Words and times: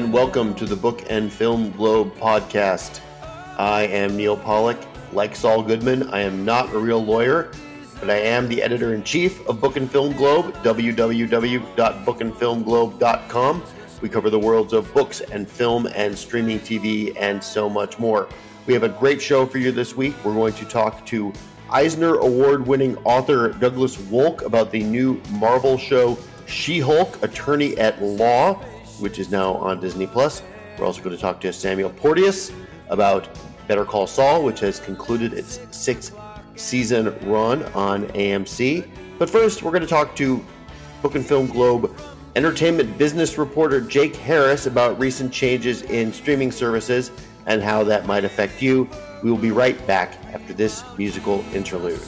And 0.00 0.12
welcome 0.14 0.54
to 0.54 0.64
the 0.64 0.76
Book 0.76 1.04
and 1.10 1.30
Film 1.30 1.72
Globe 1.72 2.16
podcast. 2.16 3.00
I 3.58 3.82
am 3.82 4.16
Neil 4.16 4.34
Pollock. 4.34 4.78
Like 5.12 5.36
Saul 5.36 5.62
Goodman, 5.62 6.08
I 6.08 6.20
am 6.20 6.42
not 6.42 6.72
a 6.72 6.78
real 6.78 7.04
lawyer, 7.04 7.52
but 7.98 8.08
I 8.08 8.16
am 8.16 8.48
the 8.48 8.62
editor 8.62 8.94
in 8.94 9.04
chief 9.04 9.46
of 9.46 9.60
Book 9.60 9.76
and 9.76 9.90
Film 9.90 10.14
Globe, 10.14 10.54
www.bookandfilmglobe.com. 10.62 13.62
We 14.00 14.08
cover 14.08 14.30
the 14.30 14.38
worlds 14.38 14.72
of 14.72 14.90
books 14.94 15.20
and 15.20 15.46
film 15.46 15.86
and 15.94 16.16
streaming 16.16 16.60
TV 16.60 17.14
and 17.20 17.44
so 17.44 17.68
much 17.68 17.98
more. 17.98 18.26
We 18.64 18.72
have 18.72 18.84
a 18.84 18.88
great 18.88 19.20
show 19.20 19.44
for 19.44 19.58
you 19.58 19.70
this 19.70 19.94
week. 19.94 20.14
We're 20.24 20.32
going 20.32 20.54
to 20.54 20.64
talk 20.64 21.04
to 21.08 21.30
Eisner 21.68 22.14
Award 22.14 22.66
winning 22.66 22.96
author 23.04 23.50
Douglas 23.50 23.98
Wolk 23.98 24.46
about 24.46 24.70
the 24.70 24.82
new 24.82 25.20
Marvel 25.32 25.76
show 25.76 26.16
She 26.46 26.80
Hulk 26.80 27.22
Attorney 27.22 27.76
at 27.76 28.02
Law, 28.02 28.64
which 29.00 29.18
is 29.18 29.30
now 29.30 29.54
on 29.54 29.80
Disney 29.80 30.06
Plus. 30.06 30.42
We're 30.78 30.86
also 30.86 31.02
going 31.02 31.14
to 31.14 31.20
talk 31.20 31.40
to 31.40 31.52
Samuel 31.52 31.90
Porteous 31.90 32.52
about 32.88 33.28
Better 33.66 33.84
Call 33.84 34.06
Saul, 34.06 34.42
which 34.42 34.60
has 34.60 34.80
concluded 34.80 35.32
its 35.32 35.60
sixth 35.70 36.16
season 36.56 37.16
run 37.28 37.62
on 37.74 38.06
AMC. 38.08 38.88
But 39.18 39.28
first, 39.30 39.62
we're 39.62 39.70
going 39.70 39.82
to 39.82 39.88
talk 39.88 40.16
to 40.16 40.44
Book 41.02 41.14
and 41.14 41.24
Film 41.24 41.46
Globe 41.46 41.96
entertainment 42.36 42.96
business 42.96 43.38
reporter 43.38 43.80
Jake 43.80 44.14
Harris 44.14 44.66
about 44.66 44.98
recent 44.98 45.32
changes 45.32 45.82
in 45.82 46.12
streaming 46.12 46.52
services 46.52 47.10
and 47.46 47.62
how 47.62 47.82
that 47.84 48.06
might 48.06 48.24
affect 48.24 48.62
you. 48.62 48.88
We 49.22 49.30
will 49.30 49.38
be 49.38 49.50
right 49.50 49.84
back 49.86 50.16
after 50.32 50.52
this 50.52 50.84
musical 50.96 51.44
interlude. 51.52 52.00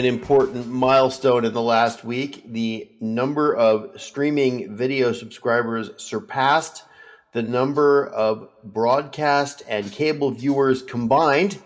An 0.00 0.06
important 0.06 0.66
milestone 0.66 1.44
in 1.44 1.52
the 1.52 1.60
last 1.60 2.04
week. 2.04 2.42
The 2.54 2.90
number 3.00 3.54
of 3.54 4.00
streaming 4.00 4.74
video 4.74 5.12
subscribers 5.12 5.90
surpassed 5.98 6.84
the 7.32 7.42
number 7.42 8.06
of 8.06 8.48
broadcast 8.64 9.62
and 9.68 9.92
cable 9.92 10.30
viewers 10.30 10.80
combined. 10.80 11.58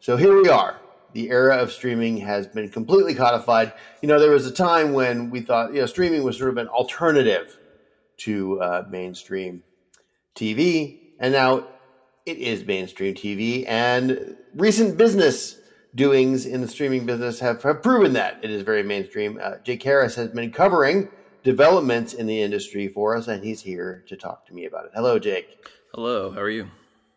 So 0.00 0.18
here 0.18 0.38
we 0.38 0.50
are. 0.50 0.78
The 1.14 1.30
era 1.30 1.56
of 1.56 1.72
streaming 1.72 2.18
has 2.18 2.46
been 2.46 2.68
completely 2.68 3.14
codified. 3.14 3.72
You 4.02 4.08
know, 4.08 4.20
there 4.20 4.32
was 4.32 4.44
a 4.44 4.52
time 4.52 4.92
when 4.92 5.30
we 5.30 5.40
thought, 5.40 5.72
you 5.72 5.80
know, 5.80 5.86
streaming 5.86 6.22
was 6.24 6.36
sort 6.36 6.50
of 6.50 6.58
an 6.58 6.68
alternative 6.68 7.58
to 8.18 8.60
uh, 8.60 8.84
mainstream 8.90 9.62
TV, 10.34 10.98
and 11.18 11.32
now 11.32 11.66
it 12.26 12.36
is 12.36 12.66
mainstream 12.66 13.14
TV. 13.14 13.64
And 13.66 14.36
recent 14.54 14.98
business 14.98 15.57
doings 15.94 16.46
in 16.46 16.60
the 16.60 16.68
streaming 16.68 17.06
business 17.06 17.40
have, 17.40 17.62
have 17.62 17.82
proven 17.82 18.12
that 18.12 18.38
it 18.42 18.50
is 18.50 18.62
very 18.62 18.82
mainstream. 18.82 19.38
Uh, 19.42 19.56
Jake 19.64 19.82
Harris 19.82 20.14
has 20.14 20.28
been 20.28 20.50
covering 20.50 21.08
developments 21.42 22.12
in 22.12 22.26
the 22.26 22.42
industry 22.42 22.88
for 22.88 23.16
us, 23.16 23.28
and 23.28 23.42
he's 23.42 23.62
here 23.62 24.04
to 24.08 24.16
talk 24.16 24.46
to 24.46 24.54
me 24.54 24.66
about 24.66 24.86
it. 24.86 24.90
Hello, 24.94 25.18
Jake. 25.18 25.66
Hello, 25.94 26.30
how 26.30 26.40
are 26.40 26.50
you? 26.50 26.68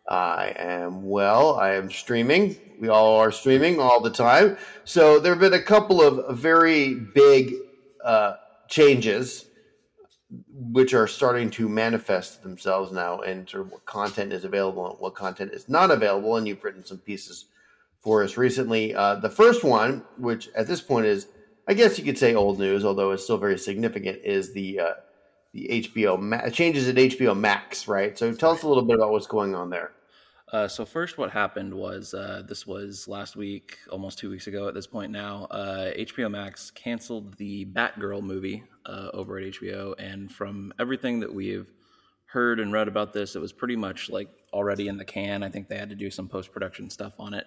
I 0.08 0.54
am 0.56 1.08
well. 1.08 1.56
I 1.56 1.74
am 1.74 1.90
streaming. 1.90 2.56
We 2.80 2.88
all 2.88 3.16
are 3.16 3.30
streaming 3.30 3.78
all 3.78 4.00
the 4.00 4.10
time. 4.10 4.56
So 4.84 5.20
there 5.20 5.32
have 5.32 5.40
been 5.40 5.52
a 5.52 5.62
couple 5.62 6.02
of 6.02 6.38
very 6.38 6.94
big 6.94 7.54
uh, 8.04 8.34
changes 8.68 9.46
which 10.48 10.94
are 10.94 11.06
starting 11.06 11.50
to 11.50 11.68
manifest 11.68 12.42
themselves 12.42 12.90
now 12.90 13.20
in 13.20 13.46
sort 13.46 13.66
of 13.66 13.72
what 13.72 13.84
content 13.84 14.32
is 14.32 14.44
available 14.44 14.90
and 14.90 14.98
what 14.98 15.14
content 15.14 15.52
is 15.52 15.68
not 15.68 15.90
available. 15.90 16.36
And 16.36 16.48
you've 16.48 16.64
written 16.64 16.84
some 16.84 16.98
pieces 16.98 17.46
for 18.02 18.22
us 18.22 18.36
recently. 18.36 18.94
Uh, 18.94 19.16
the 19.16 19.30
first 19.30 19.64
one, 19.64 20.04
which 20.18 20.48
at 20.54 20.66
this 20.66 20.80
point 20.80 21.06
is, 21.06 21.28
I 21.66 21.74
guess 21.74 21.98
you 21.98 22.04
could 22.04 22.18
say 22.18 22.34
old 22.34 22.58
news, 22.58 22.84
although 22.84 23.12
it's 23.12 23.22
still 23.22 23.38
very 23.38 23.58
significant, 23.58 24.18
is 24.24 24.52
the 24.52 24.80
uh, 24.80 24.94
the 25.52 25.68
HBO 25.84 26.20
Ma- 26.20 26.48
changes 26.48 26.88
at 26.88 26.96
HBO 26.96 27.38
Max, 27.38 27.86
right? 27.86 28.18
So 28.18 28.32
tell 28.34 28.50
us 28.50 28.62
a 28.62 28.68
little 28.68 28.82
bit 28.82 28.96
about 28.96 29.12
what's 29.12 29.26
going 29.26 29.54
on 29.54 29.70
there. 29.70 29.92
Uh, 30.52 30.68
so 30.68 30.84
first, 30.84 31.16
what 31.16 31.30
happened 31.30 31.72
was 31.72 32.12
uh, 32.12 32.42
this 32.46 32.66
was 32.66 33.06
last 33.08 33.36
week, 33.36 33.78
almost 33.90 34.18
two 34.18 34.28
weeks 34.28 34.48
ago 34.48 34.68
at 34.68 34.74
this 34.74 34.86
point 34.86 35.10
now. 35.10 35.46
HBO 35.50 36.26
uh, 36.26 36.28
Max 36.28 36.70
canceled 36.70 37.34
the 37.36 37.64
Batgirl 37.66 38.22
movie 38.22 38.64
uh, 38.84 39.10
over 39.14 39.38
at 39.38 39.44
HBO, 39.44 39.94
and 39.98 40.30
from 40.30 40.74
everything 40.78 41.20
that 41.20 41.32
we've 41.32 41.70
heard 42.26 42.60
and 42.60 42.72
read 42.72 42.88
about 42.88 43.12
this, 43.12 43.36
it 43.36 43.38
was 43.38 43.52
pretty 43.52 43.76
much 43.76 44.10
like 44.10 44.28
already 44.52 44.88
in 44.88 44.96
the 44.98 45.04
can. 45.04 45.42
I 45.42 45.48
think 45.48 45.68
they 45.68 45.78
had 45.78 45.90
to 45.90 45.96
do 45.96 46.10
some 46.10 46.28
post 46.28 46.52
production 46.52 46.90
stuff 46.90 47.14
on 47.18 47.34
it 47.34 47.46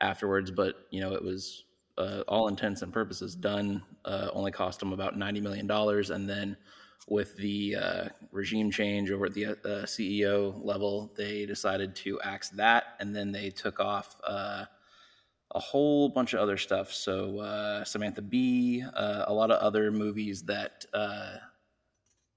afterwards, 0.00 0.50
but 0.50 0.86
you 0.90 1.00
know 1.00 1.14
it 1.14 1.22
was 1.22 1.64
uh, 1.98 2.22
all 2.26 2.48
intents 2.48 2.82
and 2.82 2.92
purposes 2.92 3.34
done. 3.34 3.82
Uh, 4.04 4.28
only 4.32 4.50
cost 4.50 4.80
them 4.80 4.92
about 4.92 5.16
ninety 5.16 5.40
million 5.40 5.66
dollars, 5.66 6.10
and 6.10 6.28
then 6.28 6.56
with 7.08 7.36
the 7.36 7.76
uh, 7.76 8.04
regime 8.30 8.70
change 8.70 9.10
over 9.10 9.26
at 9.26 9.34
the 9.34 9.46
uh, 9.46 9.84
CEO 9.84 10.54
level, 10.64 11.12
they 11.16 11.44
decided 11.44 11.94
to 11.96 12.20
axe 12.20 12.50
that, 12.50 12.84
and 13.00 13.14
then 13.14 13.32
they 13.32 13.50
took 13.50 13.80
off 13.80 14.16
uh, 14.26 14.64
a 15.52 15.58
whole 15.58 16.08
bunch 16.08 16.32
of 16.32 16.40
other 16.40 16.56
stuff. 16.56 16.92
So 16.92 17.40
uh, 17.40 17.84
Samantha 17.84 18.22
Bee, 18.22 18.84
a 18.94 19.32
lot 19.32 19.50
of 19.50 19.58
other 19.60 19.90
movies 19.90 20.42
that 20.44 20.84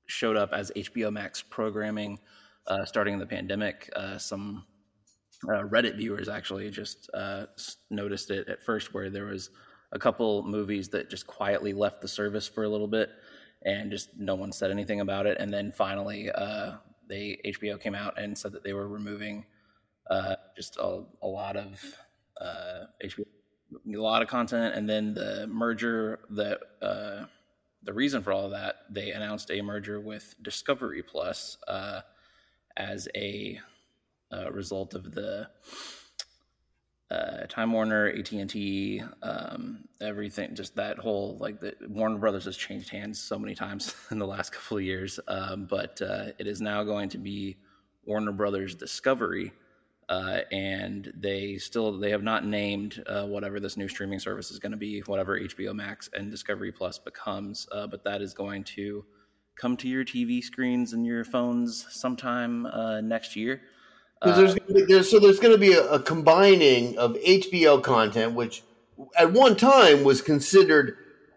showed 0.08 0.36
up 0.36 0.52
as 0.52 0.72
HBO 0.76 1.12
Max 1.12 1.42
programming 1.42 2.20
starting 2.86 3.14
in 3.14 3.20
the 3.20 3.26
pandemic. 3.28 3.90
some 4.18 4.66
uh, 5.48 5.64
Reddit 5.64 5.98
viewers 5.98 6.30
actually 6.30 6.70
just 6.70 7.10
uh, 7.14 7.46
noticed 7.90 8.32
it 8.32 8.48
at 8.48 8.64
first, 8.64 8.94
where 8.94 9.10
there 9.10 9.26
was 9.26 9.50
a 9.92 10.00
couple 10.00 10.44
movies 10.44 10.90
that 10.90 11.10
just 11.10 11.28
quietly 11.28 11.74
left 11.74 12.02
the 12.02 12.08
service 12.08 12.48
for 12.48 12.64
a 12.64 12.70
little 12.70 12.88
bit, 12.88 13.10
and 13.66 13.92
just 13.92 14.10
no 14.18 14.36
one 14.36 14.52
said 14.52 14.72
anything 14.72 15.02
about 15.02 15.26
it. 15.26 15.38
And 15.40 15.54
then 15.54 15.72
finally, 15.72 16.32
uh, 16.32 16.74
they 17.08 17.40
HBO 17.46 17.80
came 17.80 17.96
out 17.96 18.18
and 18.20 18.38
said 18.38 18.52
that 18.54 18.64
they 18.64 18.74
were 18.74 18.88
removing 18.88 19.46
uh, 20.10 20.36
just 20.56 20.78
a, 20.78 21.04
a, 21.22 21.28
lot 21.28 21.56
of 21.56 21.80
HBO, 23.04 23.22
uh, 23.22 24.00
a 24.00 24.02
lot 24.02 24.22
of 24.22 24.28
content, 24.28 24.76
and 24.76 24.90
then 24.90 25.14
the 25.14 25.48
merger 25.48 26.20
that. 26.32 26.60
Uh, 26.82 27.26
the 27.86 27.92
reason 27.94 28.24
for 28.24 28.32
all 28.32 28.46
of 28.46 28.52
that, 28.52 28.76
they 28.90 29.12
announced 29.12 29.52
a 29.52 29.62
merger 29.62 30.00
with 30.00 30.36
Discovery 30.42 31.04
Plus 31.04 31.58
as 32.78 33.10
a 33.14 33.60
uh, 34.34 34.52
result 34.52 34.94
of 34.94 35.14
the 35.14 35.48
uh, 37.12 37.46
Time 37.48 37.72
Warner, 37.72 38.08
AT 38.08 38.32
and 38.32 38.50
T, 38.50 39.04
um, 39.22 39.86
everything. 40.02 40.56
Just 40.56 40.76
that 40.76 40.98
whole 40.98 41.38
like 41.40 41.60
the 41.60 41.76
Warner 41.88 42.18
Brothers 42.18 42.46
has 42.46 42.58
changed 42.58 42.90
hands 42.90 43.20
so 43.20 43.38
many 43.38 43.54
times 43.54 43.94
in 44.12 44.18
the 44.18 44.28
last 44.28 44.52
couple 44.52 44.78
of 44.78 44.84
years, 44.84 45.20
um, 45.28 45.66
but 45.66 46.02
uh, 46.02 46.28
it 46.40 46.48
is 46.48 46.60
now 46.60 46.84
going 46.84 47.10
to 47.10 47.18
be 47.18 47.58
Warner 48.06 48.32
Brothers 48.32 48.76
Discovery. 48.76 49.54
Uh, 50.10 50.42
and 50.52 51.14
they 51.16 51.58
still 51.58 51.98
they 51.98 52.10
have 52.10 52.24
not 52.24 52.46
named 52.46 53.02
uh, 53.08 53.26
whatever 53.26 53.60
this 53.60 53.78
new 53.78 53.88
streaming 53.88 54.20
service 54.20 54.52
is 54.52 54.60
going 54.60 54.72
to 54.72 54.78
be, 54.78 55.00
whatever 55.02 55.40
HBO 55.40 55.74
Max 55.74 56.10
and 56.14 56.30
Discovery 56.30 56.74
Plus 56.74 57.00
becomes. 57.00 57.68
Uh, 57.72 57.88
but 57.88 58.04
that 58.04 58.22
is 58.22 58.34
going 58.34 58.66
to 58.66 59.06
come 59.56 59.78
to 59.78 59.88
your 59.88 60.04
TV 60.04 60.44
screens 60.44 60.94
and 60.94 61.06
your 61.06 61.24
phones 61.24 61.86
sometime 61.90 62.66
uh, 62.66 63.00
next 63.02 63.36
year. 63.36 63.62
Because 64.24 64.38
there's, 64.38 64.56
uh, 64.56 64.74
be, 64.74 64.82
there's, 64.86 65.12
so 65.12 65.20
there's 65.20 65.40
going 65.40 65.54
to 65.54 65.60
be 65.60 65.74
a, 65.74 65.84
a, 65.86 66.00
combining 66.02 66.98
of 66.98 67.16
HBO 67.16 67.84
content, 67.84 68.34
which 68.36 68.64
at 69.18 69.34
one 69.34 69.58
time 69.58 70.06
was 70.06 70.22
considered 70.22 70.96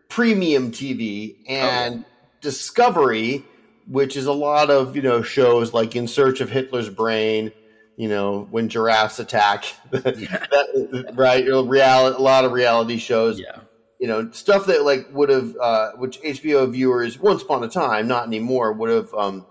premium 0.08 0.70
TV, 0.70 1.36
and 1.48 2.04
oh. 2.04 2.08
Discovery, 2.42 3.44
which 3.88 4.16
is 4.16 4.26
a 4.26 4.32
lot 4.32 4.70
of 4.70 4.94
you 4.94 5.02
know 5.02 5.20
shows 5.22 5.74
like 5.74 5.96
In 5.96 6.06
Search 6.06 6.40
of 6.40 6.48
Hitler's 6.48 6.88
Brain, 6.88 7.50
you 7.96 8.08
know 8.08 8.46
when 8.52 8.68
giraffes 8.68 9.18
attack, 9.18 9.64
that, 9.90 11.12
right? 11.14 11.44
Reality, 11.44 12.16
a 12.16 12.22
lot 12.22 12.44
of 12.44 12.52
reality 12.52 12.98
shows. 12.98 13.40
Yeah. 13.40 13.60
You 13.98 14.06
know 14.06 14.30
stuff 14.30 14.66
that 14.66 14.84
like 14.84 15.08
would 15.12 15.30
have, 15.30 15.56
uh, 15.60 15.92
which 15.92 16.20
HBO 16.20 16.70
viewers 16.70 17.18
once 17.18 17.42
upon 17.42 17.64
a 17.64 17.68
time, 17.68 18.06
not 18.06 18.26
anymore, 18.26 18.74
would 18.74 18.90
have 18.90 19.12
um, 19.14 19.46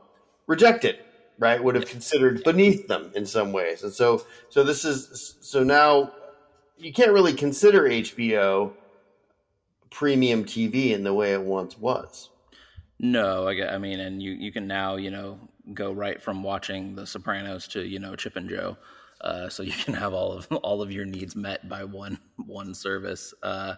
rejected 0.48 1.00
right 1.38 1.64
would 1.64 1.76
have 1.76 1.86
considered 1.86 2.44
beneath 2.44 2.88
them 2.88 3.12
in 3.16 3.26
some 3.26 3.52
ways 3.52 3.84
and 3.84 3.94
so 3.94 4.26
so 4.50 4.64
this 4.64 4.86
is 4.86 5.36
so 5.42 5.64
now 5.64 6.12
you 6.78 6.92
can't 6.92 7.12
really 7.12 7.34
consider 7.34 7.84
HBO 7.84 8.74
premium 9.90 10.44
TV 10.44 10.92
in 10.92 11.04
the 11.04 11.14
way 11.14 11.32
it 11.32 11.42
once 11.42 11.78
was. 11.78 12.30
No, 13.00 13.48
I, 13.48 13.76
I 13.76 13.78
mean, 13.78 14.00
and 14.00 14.22
you 14.22 14.32
you 14.32 14.52
can 14.52 14.68
now 14.68 14.96
you 14.96 15.12
know 15.12 15.40
go 15.74 15.92
right 15.92 16.22
from 16.22 16.44
watching 16.44 16.96
The 16.96 17.08
Sopranos 17.08 17.68
to 17.70 17.86
you 17.86 18.00
know 18.00 18.16
Chip 18.16 18.36
and 18.36 18.50
joe 18.50 18.78
uh, 19.22 19.50
so 19.50 19.64
you 19.64 19.72
can 19.72 19.94
have 19.94 20.14
all 20.14 20.34
of 20.34 20.48
all 20.64 20.82
of 20.82 20.92
your 20.92 21.06
needs 21.06 21.36
met 21.36 21.68
by 21.68 21.84
one 21.84 22.20
one 22.38 22.74
service. 22.74 23.34
Uh, 23.42 23.76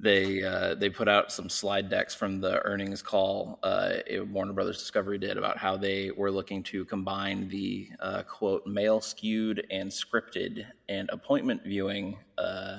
they 0.00 0.42
uh, 0.44 0.74
they 0.74 0.88
put 0.88 1.08
out 1.08 1.32
some 1.32 1.48
slide 1.48 1.88
decks 1.88 2.14
from 2.14 2.40
the 2.40 2.64
earnings 2.64 3.02
call 3.02 3.58
uh, 3.64 3.94
Warner 4.30 4.52
Brothers 4.52 4.78
Discovery 4.78 5.18
did 5.18 5.36
about 5.36 5.58
how 5.58 5.76
they 5.76 6.10
were 6.12 6.30
looking 6.30 6.62
to 6.64 6.84
combine 6.84 7.48
the 7.48 7.88
uh, 8.00 8.22
quote 8.22 8.66
male 8.66 9.00
skewed 9.00 9.66
and 9.70 9.90
scripted 9.90 10.66
and 10.88 11.10
appointment 11.12 11.64
viewing 11.64 12.16
uh, 12.38 12.78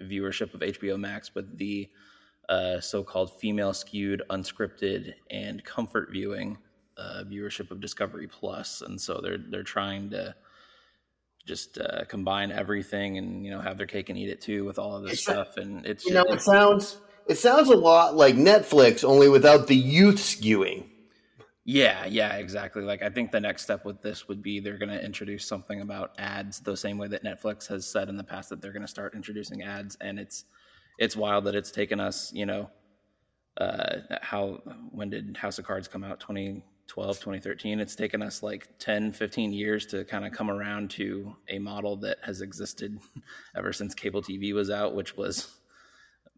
viewership 0.00 0.54
of 0.54 0.60
HBO 0.60 0.98
Max 0.98 1.34
with 1.34 1.58
the 1.58 1.90
uh, 2.48 2.80
so-called 2.80 3.40
female 3.40 3.72
skewed, 3.72 4.22
unscripted, 4.30 5.14
and 5.30 5.64
comfort 5.64 6.10
viewing 6.12 6.58
uh, 6.96 7.24
viewership 7.26 7.70
of 7.70 7.80
Discovery 7.80 8.28
Plus, 8.28 8.82
and 8.82 9.00
so 9.00 9.20
they're 9.22 9.38
they're 9.38 9.62
trying 9.62 10.10
to 10.10 10.34
just 11.46 11.78
uh, 11.78 12.04
combine 12.06 12.52
everything 12.52 13.18
and 13.18 13.44
you 13.44 13.50
know 13.50 13.60
have 13.60 13.76
their 13.78 13.86
cake 13.86 14.08
and 14.08 14.18
eat 14.18 14.28
it 14.28 14.40
too 14.40 14.64
with 14.64 14.78
all 14.78 14.96
of 14.96 15.02
this 15.02 15.14
it's 15.14 15.22
stuff. 15.22 15.56
And 15.56 15.84
it's 15.86 16.04
you 16.04 16.14
know 16.14 16.24
it 16.24 16.42
sounds 16.42 16.98
it 17.26 17.38
sounds 17.38 17.68
a 17.68 17.76
lot 17.76 18.16
like 18.16 18.34
Netflix, 18.34 19.04
only 19.04 19.28
without 19.28 19.66
the 19.66 19.76
youth 19.76 20.16
skewing. 20.16 20.88
Yeah, 21.64 22.06
yeah, 22.06 22.36
exactly. 22.36 22.82
Like 22.82 23.02
I 23.02 23.08
think 23.08 23.30
the 23.30 23.40
next 23.40 23.62
step 23.62 23.84
with 23.84 24.02
this 24.02 24.26
would 24.26 24.42
be 24.42 24.58
they're 24.58 24.78
going 24.78 24.90
to 24.90 25.04
introduce 25.04 25.46
something 25.46 25.80
about 25.80 26.12
ads, 26.18 26.58
the 26.58 26.76
same 26.76 26.98
way 26.98 27.06
that 27.08 27.22
Netflix 27.22 27.68
has 27.68 27.86
said 27.86 28.08
in 28.08 28.16
the 28.16 28.24
past 28.24 28.48
that 28.48 28.60
they're 28.60 28.72
going 28.72 28.82
to 28.82 28.88
start 28.88 29.14
introducing 29.14 29.62
ads, 29.62 29.96
and 30.00 30.18
it's 30.18 30.44
it's 30.98 31.16
wild 31.16 31.44
that 31.44 31.54
it's 31.54 31.70
taken 31.70 32.00
us, 32.00 32.32
you 32.32 32.46
know, 32.46 32.68
uh, 33.58 33.98
how 34.20 34.60
when 34.90 35.10
did 35.10 35.36
House 35.36 35.58
of 35.58 35.64
Cards 35.64 35.86
come 35.86 36.02
out? 36.02 36.20
2012, 36.20 36.62
2013. 36.88 37.80
It's 37.80 37.94
taken 37.94 38.22
us 38.22 38.42
like 38.42 38.68
10, 38.78 39.12
15 39.12 39.52
years 39.52 39.86
to 39.86 40.04
kind 40.04 40.26
of 40.26 40.32
come 40.32 40.50
around 40.50 40.90
to 40.92 41.34
a 41.48 41.58
model 41.58 41.96
that 41.96 42.18
has 42.22 42.40
existed 42.40 42.98
ever 43.56 43.72
since 43.72 43.94
cable 43.94 44.22
TV 44.22 44.52
was 44.52 44.70
out, 44.70 44.94
which 44.94 45.16
was 45.16 45.48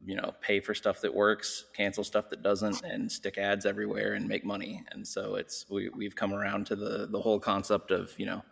you 0.06 0.14
know 0.16 0.34
pay 0.42 0.60
for 0.60 0.74
stuff 0.74 1.00
that 1.00 1.14
works 1.14 1.64
cancel 1.74 2.04
stuff 2.04 2.28
that 2.28 2.42
doesn't 2.42 2.82
and 2.82 3.10
stick 3.10 3.38
ads 3.38 3.64
everywhere 3.64 4.12
and 4.12 4.28
make 4.28 4.44
money 4.44 4.84
and 4.90 5.06
so 5.06 5.36
it's 5.36 5.64
we, 5.70 5.88
we've 5.96 6.14
come 6.14 6.34
around 6.34 6.66
to 6.66 6.76
the 6.76 7.08
the 7.10 7.18
whole 7.18 7.40
concept 7.40 7.90
of 7.90 8.12
you 8.18 8.26
know 8.26 8.42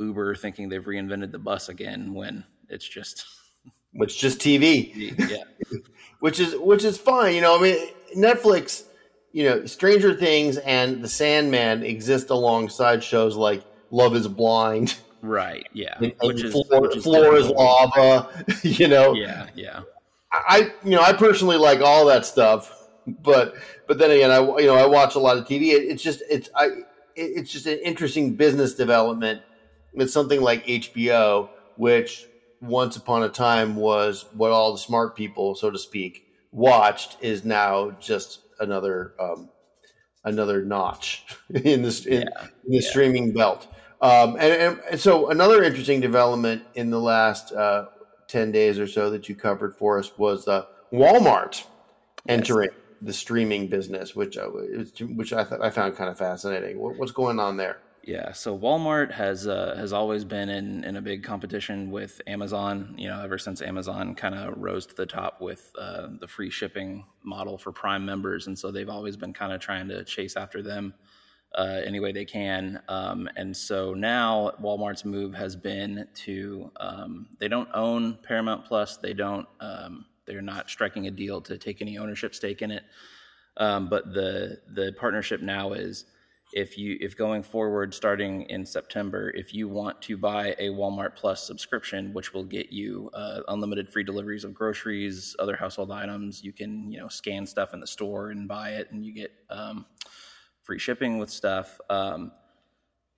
uber 0.00 0.34
thinking 0.34 0.66
they've 0.66 0.86
reinvented 0.86 1.30
the 1.30 1.38
bus 1.38 1.68
again 1.68 2.14
when 2.14 2.42
it's 2.70 2.88
just 2.88 3.26
which 3.94 4.18
just 4.18 4.40
TV. 4.40 5.14
Yeah. 5.30 5.44
which 6.20 6.40
is 6.40 6.54
which 6.56 6.84
is 6.84 6.98
fine. 6.98 7.34
You 7.34 7.40
know, 7.40 7.58
I 7.58 7.62
mean, 7.62 7.88
Netflix. 8.16 8.84
You 9.34 9.50
know, 9.50 9.66
Stranger 9.66 10.14
Things 10.14 10.58
and 10.58 11.02
The 11.02 11.08
Sandman 11.08 11.82
exist 11.82 12.30
alongside 12.30 13.02
shows 13.02 13.34
like 13.34 13.64
Love 13.90 14.14
Is 14.14 14.28
Blind. 14.28 14.96
Right. 15.22 15.66
Yeah. 15.72 15.96
And, 15.98 16.14
which, 16.22 16.44
is, 16.44 16.52
floor, 16.52 16.94
is 16.94 17.02
floor 17.02 17.36
is 17.36 17.48
lava. 17.48 18.28
You 18.62 18.88
know. 18.88 19.14
Yeah. 19.14 19.48
Yeah. 19.54 19.80
I 20.30 20.72
you 20.84 20.90
know 20.90 21.02
I 21.02 21.12
personally 21.14 21.56
like 21.56 21.80
all 21.80 22.06
that 22.06 22.26
stuff, 22.26 22.86
but 23.06 23.54
but 23.88 23.98
then 23.98 24.10
again 24.10 24.30
I 24.30 24.38
you 24.38 24.66
know 24.66 24.76
I 24.76 24.86
watch 24.86 25.14
a 25.14 25.18
lot 25.18 25.36
of 25.36 25.44
TV. 25.46 25.72
It, 25.72 25.84
it's 25.84 26.02
just 26.02 26.22
it's 26.30 26.48
I 26.54 26.68
it's 27.16 27.50
just 27.50 27.66
an 27.66 27.78
interesting 27.78 28.34
business 28.34 28.74
development 28.74 29.42
with 29.94 30.10
something 30.10 30.40
like 30.40 30.64
HBO, 30.66 31.48
which 31.76 32.26
once 32.60 32.96
upon 32.96 33.22
a 33.22 33.28
time 33.28 33.76
was 33.76 34.26
what 34.32 34.50
all 34.50 34.72
the 34.72 34.78
smart 34.78 35.16
people, 35.16 35.54
so 35.54 35.70
to 35.70 35.78
speak, 35.78 36.26
watched 36.52 37.16
is 37.20 37.44
now 37.44 37.92
just 38.00 38.40
another 38.60 39.14
um, 39.20 39.48
another 40.24 40.64
notch 40.64 41.24
in 41.54 41.82
this 41.82 42.06
in, 42.06 42.22
yeah. 42.22 42.42
in 42.64 42.70
the 42.70 42.80
yeah. 42.80 42.90
streaming 42.90 43.32
belt. 43.32 43.66
Um, 44.00 44.36
and, 44.38 44.78
and, 44.90 45.00
so 45.00 45.30
another 45.30 45.62
interesting 45.62 46.00
development 46.00 46.62
in 46.74 46.90
the 46.90 47.00
last 47.00 47.52
uh, 47.52 47.86
ten 48.28 48.52
days 48.52 48.78
or 48.78 48.86
so 48.86 49.10
that 49.10 49.28
you 49.28 49.34
covered 49.34 49.74
for 49.74 49.98
us 49.98 50.16
was 50.18 50.46
uh, 50.46 50.66
Walmart 50.92 51.64
entering 52.28 52.70
yes. 52.70 52.80
the 53.02 53.12
streaming 53.12 53.68
business, 53.68 54.14
which 54.14 54.36
uh, 54.36 54.48
which 55.00 55.32
I 55.32 55.44
thought 55.44 55.62
I 55.62 55.70
found 55.70 55.96
kind 55.96 56.10
of 56.10 56.18
fascinating. 56.18 56.78
What, 56.78 56.96
what's 56.96 57.12
going 57.12 57.38
on 57.38 57.56
there? 57.56 57.78
Yeah, 58.06 58.32
so 58.32 58.58
Walmart 58.58 59.12
has 59.12 59.46
uh, 59.46 59.74
has 59.78 59.94
always 59.94 60.24
been 60.24 60.50
in, 60.50 60.84
in 60.84 60.96
a 60.96 61.00
big 61.00 61.22
competition 61.22 61.90
with 61.90 62.20
Amazon. 62.26 62.94
You 62.98 63.08
know, 63.08 63.22
ever 63.22 63.38
since 63.38 63.62
Amazon 63.62 64.14
kind 64.14 64.34
of 64.34 64.58
rose 64.58 64.84
to 64.86 64.94
the 64.94 65.06
top 65.06 65.40
with 65.40 65.72
uh, 65.78 66.08
the 66.20 66.28
free 66.28 66.50
shipping 66.50 67.06
model 67.22 67.56
for 67.56 67.72
Prime 67.72 68.04
members, 68.04 68.46
and 68.46 68.58
so 68.58 68.70
they've 68.70 68.90
always 68.90 69.16
been 69.16 69.32
kind 69.32 69.54
of 69.54 69.60
trying 69.60 69.88
to 69.88 70.04
chase 70.04 70.36
after 70.36 70.60
them 70.60 70.92
uh, 71.54 71.80
any 71.84 71.98
way 71.98 72.12
they 72.12 72.26
can. 72.26 72.82
Um, 72.88 73.26
and 73.36 73.56
so 73.56 73.94
now 73.94 74.52
Walmart's 74.62 75.06
move 75.06 75.34
has 75.34 75.56
been 75.56 76.06
to 76.26 76.70
um, 76.78 77.28
they 77.38 77.48
don't 77.48 77.70
own 77.72 78.18
Paramount 78.22 78.66
Plus. 78.66 78.98
They 78.98 79.14
don't. 79.14 79.46
Um, 79.60 80.04
they're 80.26 80.42
not 80.42 80.68
striking 80.68 81.06
a 81.06 81.10
deal 81.10 81.40
to 81.42 81.56
take 81.56 81.80
any 81.80 81.96
ownership 81.96 82.34
stake 82.34 82.60
in 82.60 82.70
it. 82.70 82.84
Um, 83.56 83.88
but 83.88 84.12
the 84.12 84.60
the 84.68 84.92
partnership 84.98 85.40
now 85.40 85.72
is 85.72 86.04
if 86.54 86.78
you 86.78 86.96
if 87.00 87.16
going 87.16 87.42
forward 87.42 87.92
starting 87.92 88.42
in 88.42 88.64
september 88.64 89.30
if 89.34 89.52
you 89.52 89.68
want 89.68 90.00
to 90.00 90.16
buy 90.16 90.54
a 90.58 90.68
walmart 90.68 91.16
plus 91.16 91.44
subscription 91.44 92.12
which 92.14 92.32
will 92.32 92.44
get 92.44 92.72
you 92.72 93.10
uh, 93.12 93.40
unlimited 93.48 93.90
free 93.90 94.04
deliveries 94.04 94.44
of 94.44 94.54
groceries 94.54 95.34
other 95.40 95.56
household 95.56 95.90
items 95.90 96.42
you 96.42 96.52
can 96.52 96.90
you 96.90 96.98
know 96.98 97.08
scan 97.08 97.44
stuff 97.44 97.74
in 97.74 97.80
the 97.80 97.86
store 97.86 98.30
and 98.30 98.46
buy 98.48 98.70
it 98.70 98.90
and 98.92 99.04
you 99.04 99.12
get 99.12 99.32
um, 99.50 99.84
free 100.62 100.78
shipping 100.78 101.18
with 101.18 101.28
stuff 101.28 101.80
um, 101.90 102.30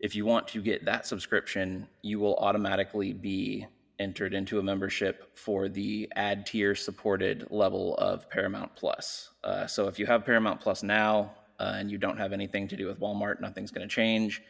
if 0.01 0.17
you 0.17 0.25
want 0.25 0.49
to 0.49 0.63
get 0.63 0.85
that 0.87 1.07
subscription 1.07 1.87
you 2.03 2.19
will 2.19 2.37
automatically 2.37 3.13
be 3.13 3.67
entered 3.99 4.35
into 4.35 4.59
a 4.59 4.63
membership 4.63 5.37
for 5.37 5.69
the 5.69 6.11
ad 6.17 6.47
tier 6.47 6.75
supported 6.75 7.47
level 7.51 7.95
of 7.97 8.29
paramount 8.29 8.71
plus. 8.77 9.31
Uh, 9.43 9.67
so 9.67 9.89
if 9.89 9.99
you 9.99 10.05
have 10.05 10.23
paramount 10.23 10.61
plus 10.61 10.83
now 10.83 11.33
uh, 11.59 11.75
and 11.77 11.91
you 11.91 11.99
don't 11.99 12.19
have 12.19 12.33
anything 12.33 12.69
to 12.69 12.77
do 12.77 12.87
with 12.87 13.01
Walmart, 13.01 13.41
nothing's 13.41 13.71
going 13.71 13.87
to 13.87 13.95
change. 13.95 14.43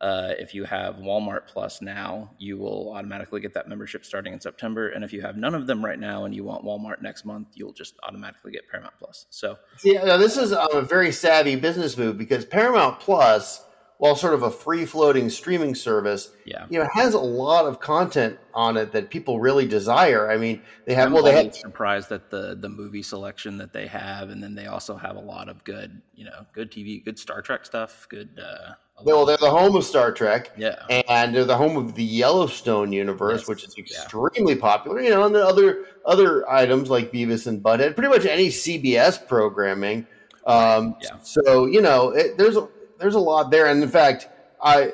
Uh, 0.00 0.34
if 0.38 0.54
you 0.54 0.64
have 0.64 0.96
Walmart 0.96 1.46
Plus 1.46 1.80
now, 1.80 2.30
you 2.38 2.58
will 2.58 2.92
automatically 2.92 3.40
get 3.40 3.54
that 3.54 3.68
membership 3.68 4.04
starting 4.04 4.32
in 4.32 4.40
September. 4.40 4.88
And 4.88 5.04
if 5.04 5.12
you 5.12 5.22
have 5.22 5.36
none 5.36 5.54
of 5.54 5.66
them 5.66 5.84
right 5.84 5.98
now 5.98 6.24
and 6.24 6.34
you 6.34 6.44
want 6.44 6.64
Walmart 6.64 7.00
next 7.00 7.24
month, 7.24 7.48
you'll 7.54 7.72
just 7.72 7.94
automatically 8.02 8.50
get 8.50 8.68
Paramount 8.68 8.94
Plus. 8.98 9.26
So, 9.30 9.56
yeah, 9.82 10.16
this 10.16 10.36
is 10.36 10.52
a 10.52 10.82
very 10.82 11.12
savvy 11.12 11.56
business 11.56 11.96
move 11.96 12.18
because 12.18 12.44
Paramount 12.44 13.00
Plus 13.00 13.64
while 13.98 14.16
sort 14.16 14.34
of 14.34 14.42
a 14.42 14.50
free 14.50 14.84
floating 14.84 15.30
streaming 15.30 15.74
service, 15.74 16.32
yeah. 16.44 16.66
you 16.68 16.78
know, 16.78 16.88
has 16.92 17.14
a 17.14 17.18
lot 17.18 17.66
of 17.66 17.80
content 17.80 18.38
on 18.52 18.76
it 18.76 18.92
that 18.92 19.08
people 19.08 19.40
really 19.40 19.66
desire. 19.66 20.30
I 20.30 20.36
mean, 20.36 20.62
they 20.84 20.94
have 20.94 21.06
I'm 21.06 21.12
well, 21.12 21.22
they 21.22 21.44
have 21.44 21.54
surprised 21.54 22.10
at 22.10 22.30
the 22.30 22.56
the 22.58 22.68
movie 22.68 23.02
selection 23.02 23.58
that 23.58 23.72
they 23.72 23.86
have, 23.86 24.30
and 24.30 24.42
then 24.42 24.54
they 24.54 24.66
also 24.66 24.96
have 24.96 25.16
a 25.16 25.20
lot 25.20 25.48
of 25.48 25.62
good, 25.64 26.02
you 26.14 26.24
know, 26.24 26.44
good 26.52 26.70
TV, 26.70 27.04
good 27.04 27.18
Star 27.18 27.40
Trek 27.40 27.64
stuff, 27.64 28.06
good. 28.08 28.28
Uh, 28.38 28.74
well, 29.02 29.26
they're 29.26 29.36
the 29.36 29.50
home 29.50 29.74
of 29.74 29.84
Star 29.84 30.12
Trek, 30.12 30.52
yeah, 30.56 30.76
and 31.08 31.34
they're 31.34 31.44
the 31.44 31.56
home 31.56 31.76
of 31.76 31.94
the 31.94 32.04
Yellowstone 32.04 32.92
universe, 32.92 33.42
yes. 33.42 33.48
which 33.48 33.64
is 33.64 33.76
extremely 33.76 34.54
yeah. 34.54 34.60
popular. 34.60 35.00
You 35.00 35.10
know, 35.10 35.24
and 35.24 35.34
the 35.34 35.44
other 35.44 35.86
other 36.04 36.48
items 36.48 36.90
like 36.90 37.12
Beavis 37.12 37.46
and 37.46 37.62
Butthead, 37.62 37.94
pretty 37.94 38.08
much 38.08 38.26
any 38.26 38.48
CBS 38.48 39.26
programming. 39.26 40.06
Um, 40.46 40.96
yeah. 41.00 41.18
So 41.22 41.66
you 41.66 41.80
know, 41.80 42.10
it, 42.10 42.38
there's 42.38 42.56
a 42.56 42.68
there's 42.98 43.14
a 43.14 43.20
lot 43.20 43.50
there, 43.50 43.66
and 43.66 43.82
in 43.82 43.88
fact, 43.88 44.28
I 44.62 44.92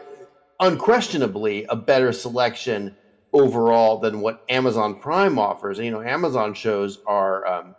unquestionably 0.58 1.64
a 1.64 1.76
better 1.76 2.12
selection 2.12 2.96
overall 3.32 3.98
than 3.98 4.20
what 4.20 4.44
Amazon 4.48 5.00
Prime 5.00 5.38
offers. 5.38 5.78
And, 5.78 5.86
You 5.86 5.92
know, 5.92 6.02
Amazon 6.02 6.54
shows 6.54 6.98
are 7.06 7.46
um, 7.46 7.74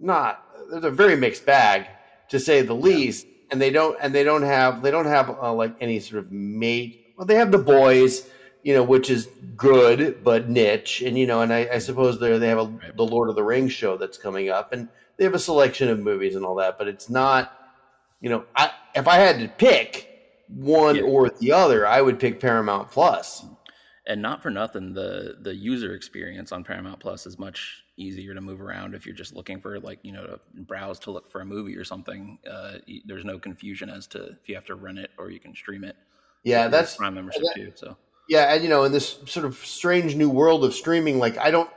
not 0.00 0.44
there's 0.70 0.84
a 0.84 0.90
very 0.90 1.16
mixed 1.16 1.44
bag 1.44 1.86
to 2.28 2.38
say 2.38 2.62
the 2.62 2.74
least, 2.74 3.26
and 3.50 3.60
they 3.60 3.70
don't 3.70 3.96
and 4.00 4.14
they 4.14 4.24
don't 4.24 4.42
have 4.42 4.82
they 4.82 4.90
don't 4.90 5.06
have 5.06 5.30
uh, 5.30 5.52
like 5.52 5.74
any 5.80 6.00
sort 6.00 6.24
of 6.24 6.32
mate. 6.32 7.14
Well, 7.16 7.26
they 7.26 7.36
have 7.36 7.52
the 7.52 7.58
boys, 7.58 8.28
you 8.62 8.74
know, 8.74 8.82
which 8.82 9.10
is 9.10 9.28
good 9.56 10.22
but 10.24 10.48
niche, 10.48 11.02
and 11.02 11.18
you 11.18 11.26
know, 11.26 11.42
and 11.42 11.52
I, 11.52 11.68
I 11.74 11.78
suppose 11.78 12.18
they 12.18 12.36
they 12.38 12.48
have 12.48 12.58
a, 12.58 12.92
the 12.96 13.04
Lord 13.04 13.28
of 13.28 13.36
the 13.36 13.44
Rings 13.44 13.72
show 13.72 13.96
that's 13.96 14.18
coming 14.18 14.48
up, 14.48 14.72
and 14.72 14.88
they 15.16 15.24
have 15.24 15.34
a 15.34 15.38
selection 15.38 15.88
of 15.88 16.00
movies 16.00 16.34
and 16.34 16.44
all 16.44 16.56
that, 16.56 16.76
but 16.78 16.88
it's 16.88 17.08
not 17.08 17.52
you 18.24 18.30
know, 18.30 18.44
I, 18.56 18.70
if 18.94 19.08
I 19.08 19.16
had 19.16 19.38
to 19.40 19.48
pick 19.48 20.08
one 20.48 20.96
yeah. 20.96 21.02
or 21.02 21.30
the 21.30 21.52
other, 21.52 21.86
I 21.86 22.00
would 22.00 22.18
pick 22.18 22.40
Paramount 22.40 22.90
Plus. 22.90 23.44
And 24.06 24.20
not 24.20 24.42
for 24.42 24.50
nothing, 24.50 24.92
the 24.92 25.38
the 25.40 25.54
user 25.54 25.94
experience 25.94 26.52
on 26.52 26.62
Paramount 26.62 27.00
Plus 27.00 27.26
is 27.26 27.38
much 27.38 27.84
easier 27.96 28.34
to 28.34 28.40
move 28.40 28.60
around 28.60 28.94
if 28.94 29.06
you're 29.06 29.14
just 29.14 29.34
looking 29.34 29.60
for 29.60 29.80
like 29.80 29.98
you 30.02 30.12
know 30.12 30.26
to 30.26 30.40
browse 30.54 30.98
to 30.98 31.10
look 31.10 31.30
for 31.30 31.40
a 31.40 31.44
movie 31.46 31.74
or 31.76 31.84
something. 31.84 32.38
Uh, 32.50 32.78
there's 33.06 33.24
no 33.24 33.38
confusion 33.38 33.88
as 33.88 34.06
to 34.08 34.36
if 34.42 34.48
you 34.48 34.54
have 34.56 34.66
to 34.66 34.74
rent 34.74 34.98
it 34.98 35.10
or 35.16 35.30
you 35.30 35.40
can 35.40 35.54
stream 35.54 35.84
it. 35.84 35.96
Yeah, 36.42 36.68
that's 36.68 36.96
Prime 36.96 37.14
membership 37.14 37.42
that, 37.42 37.54
too. 37.54 37.72
So 37.74 37.96
yeah, 38.28 38.54
and 38.54 38.62
you 38.62 38.68
know, 38.68 38.84
in 38.84 38.92
this 38.92 39.18
sort 39.26 39.46
of 39.46 39.56
strange 39.56 40.16
new 40.16 40.30
world 40.30 40.64
of 40.64 40.74
streaming, 40.74 41.18
like 41.18 41.38
I 41.38 41.50
don't, 41.50 41.70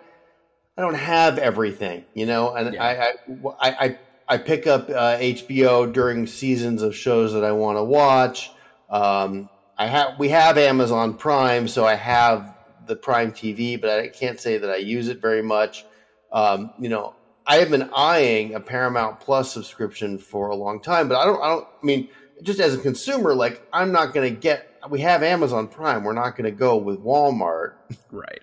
I 0.78 0.82
don't 0.82 0.96
have 0.96 1.38
everything, 1.38 2.06
you 2.14 2.26
know, 2.26 2.54
and 2.54 2.74
Yeah. 2.74 2.84
I, 2.84 3.70
I, 3.70 3.86
I, 3.86 4.00
I 4.28 4.38
pick 4.38 4.68
up 4.68 4.90
uh, 4.90 5.18
HBO 5.18 5.92
during 5.92 6.28
seasons 6.28 6.82
of 6.82 6.96
shows 6.96 7.34
that 7.34 7.44
I 7.44 7.52
want 7.52 7.78
to 7.78 7.84
watch. 7.84 8.52
Um, 8.90 9.50
I 9.78 9.88
have, 9.88 10.20
we 10.20 10.30
have 10.30 10.58
Amazon 10.58 11.14
Prime, 11.14 11.68
so 11.68 11.86
I 11.86 11.96
have 11.96 12.56
the 12.88 12.96
Prime 12.96 13.32
TV, 13.32 13.80
but 13.80 13.90
I 13.90 14.08
can't 14.08 14.40
say 14.40 14.58
that 14.58 14.70
I 14.70 14.78
use 14.78 15.08
it 15.08 15.22
very 15.22 15.42
much. 15.42 15.86
Um, 16.32 16.72
you 16.80 16.90
know, 16.90 17.16
I 17.46 17.58
have 17.58 17.70
been 17.70 17.90
eyeing 17.96 18.56
a 18.56 18.60
Paramount 18.60 19.20
Plus 19.20 19.52
subscription 19.52 20.18
for 20.18 20.50
a 20.50 20.56
long 20.56 20.82
time, 20.82 21.08
but 21.08 21.18
I 21.18 21.26
don't, 21.26 21.42
I 21.42 21.48
don't, 21.50 21.66
I 21.66 21.86
mean, 21.86 22.10
just 22.44 22.60
as 22.60 22.74
a 22.74 22.78
consumer, 22.78 23.34
like 23.34 23.66
I'm 23.72 23.92
not 23.92 24.14
going 24.14 24.34
to 24.34 24.40
get. 24.40 24.66
We 24.90 25.02
have 25.02 25.24
Amazon 25.24 25.68
Prime. 25.68 26.04
We're 26.04 26.14
not 26.14 26.38
going 26.38 26.46
to 26.46 26.58
go 26.58 26.78
with 26.78 27.00
Walmart. 27.00 27.74
Right. 28.12 28.40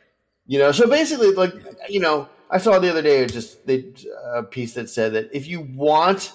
You 0.47 0.59
know, 0.59 0.73
so 0.73 0.88
basically, 0.88 1.33
like 1.33 1.55
you 1.88 2.00
know, 2.00 2.29
I 2.50 2.58
saw 2.58 2.78
the 2.78 2.90
other 2.90 3.02
day 3.02 3.26
just 3.26 3.66
they, 3.66 3.84
a 4.34 4.42
piece 4.42 4.74
that 4.74 4.88
said 4.90 5.12
that 5.14 5.30
if 5.32 5.46
you 5.46 5.60
want 5.60 6.32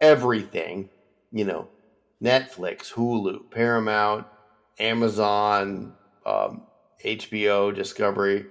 everything, 0.00 0.88
you 1.32 1.44
know, 1.44 1.68
Netflix, 2.22 2.92
Hulu, 2.92 3.50
Paramount, 3.50 4.26
Amazon, 4.78 5.92
um, 6.26 6.62
HBO, 7.04 7.74
Discovery, 7.74 8.46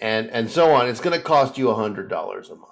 and 0.00 0.28
and 0.30 0.50
so 0.50 0.70
on, 0.72 0.88
it's 0.88 1.00
going 1.00 1.16
to 1.16 1.22
cost 1.24 1.56
you 1.58 1.70
a 1.70 1.74
hundred 1.74 2.08
dollars 2.08 2.50
a 2.50 2.56
month. 2.56 2.70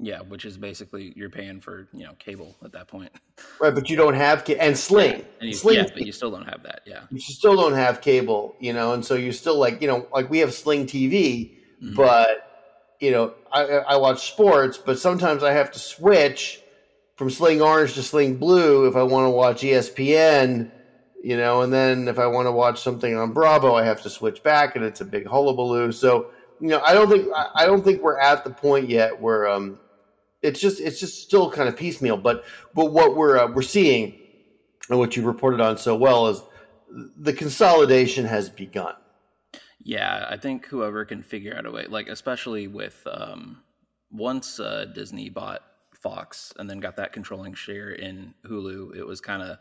Yeah, 0.00 0.20
which 0.20 0.44
is 0.44 0.56
basically 0.56 1.12
you're 1.16 1.28
paying 1.30 1.60
for 1.60 1.88
you 1.92 2.04
know 2.04 2.12
cable 2.18 2.56
at 2.64 2.72
that 2.72 2.88
point. 2.88 3.10
Right, 3.60 3.74
but 3.74 3.88
you 3.90 3.96
don't 3.96 4.14
have 4.14 4.44
ca- 4.44 4.56
and 4.58 4.76
Sling. 4.78 5.24
And 5.40 5.48
you, 5.48 5.52
Sling, 5.54 5.76
yeah, 5.76 5.86
but 5.92 6.06
you 6.06 6.12
still 6.12 6.30
don't 6.30 6.44
have 6.48 6.62
that. 6.62 6.82
Yeah. 6.86 7.02
you 7.10 7.18
still 7.18 7.56
don't 7.56 7.72
have 7.74 8.00
cable, 8.00 8.54
you 8.60 8.72
know, 8.72 8.92
and 8.92 9.04
so 9.04 9.14
you 9.14 9.32
still 9.32 9.58
like, 9.58 9.80
you 9.82 9.88
know, 9.88 10.06
like 10.12 10.30
we 10.30 10.38
have 10.38 10.54
Sling 10.54 10.86
TV, 10.86 11.56
Mhm. 11.82 11.96
but 11.96 12.47
you 13.00 13.10
know, 13.10 13.34
I, 13.52 13.64
I 13.64 13.96
watch 13.96 14.30
sports, 14.30 14.78
but 14.78 14.98
sometimes 14.98 15.42
I 15.42 15.52
have 15.52 15.70
to 15.72 15.78
switch 15.78 16.62
from 17.16 17.30
Sling 17.30 17.60
Orange 17.62 17.94
to 17.94 18.02
Sling 18.02 18.36
Blue 18.36 18.86
if 18.86 18.96
I 18.96 19.02
want 19.02 19.26
to 19.26 19.30
watch 19.30 19.62
ESPN, 19.62 20.70
you 21.22 21.36
know, 21.36 21.62
and 21.62 21.72
then 21.72 22.08
if 22.08 22.18
I 22.18 22.26
want 22.26 22.46
to 22.46 22.52
watch 22.52 22.80
something 22.80 23.16
on 23.16 23.32
Bravo, 23.32 23.74
I 23.74 23.84
have 23.84 24.02
to 24.02 24.10
switch 24.10 24.42
back, 24.42 24.76
and 24.76 24.84
it's 24.84 25.00
a 25.00 25.04
big 25.04 25.26
hullabaloo. 25.26 25.92
So, 25.92 26.30
you 26.60 26.68
know, 26.68 26.80
I 26.80 26.94
don't 26.94 27.08
think 27.08 27.28
I 27.34 27.48
I 27.54 27.66
don't 27.66 27.82
think 27.82 28.02
we're 28.02 28.18
at 28.18 28.44
the 28.44 28.50
point 28.50 28.88
yet 28.88 29.20
where 29.20 29.48
um, 29.48 29.78
it's 30.42 30.60
just 30.60 30.80
it's 30.80 31.00
just 31.00 31.22
still 31.22 31.50
kind 31.50 31.68
of 31.68 31.76
piecemeal. 31.76 32.16
But 32.16 32.44
but 32.74 32.92
what 32.92 33.16
we're 33.16 33.38
uh, 33.38 33.48
we're 33.52 33.62
seeing 33.62 34.18
and 34.88 34.98
what 34.98 35.16
you 35.16 35.22
reported 35.22 35.60
on 35.60 35.76
so 35.76 35.96
well 35.96 36.28
is 36.28 36.42
the 37.16 37.32
consolidation 37.32 38.24
has 38.24 38.48
begun. 38.48 38.94
Yeah, 39.80 40.26
I 40.28 40.36
think 40.36 40.66
whoever 40.66 41.04
can 41.04 41.22
figure 41.22 41.56
out 41.56 41.66
a 41.66 41.70
way, 41.70 41.86
like 41.86 42.08
especially 42.08 42.66
with 42.66 43.00
um, 43.10 43.62
once 44.10 44.58
uh, 44.58 44.86
Disney 44.94 45.28
bought 45.28 45.62
Fox 45.94 46.52
and 46.58 46.68
then 46.68 46.80
got 46.80 46.96
that 46.96 47.12
controlling 47.12 47.54
share 47.54 47.90
in 47.90 48.34
Hulu, 48.46 48.96
it 48.96 49.06
was 49.06 49.20
kind 49.20 49.42
of 49.42 49.58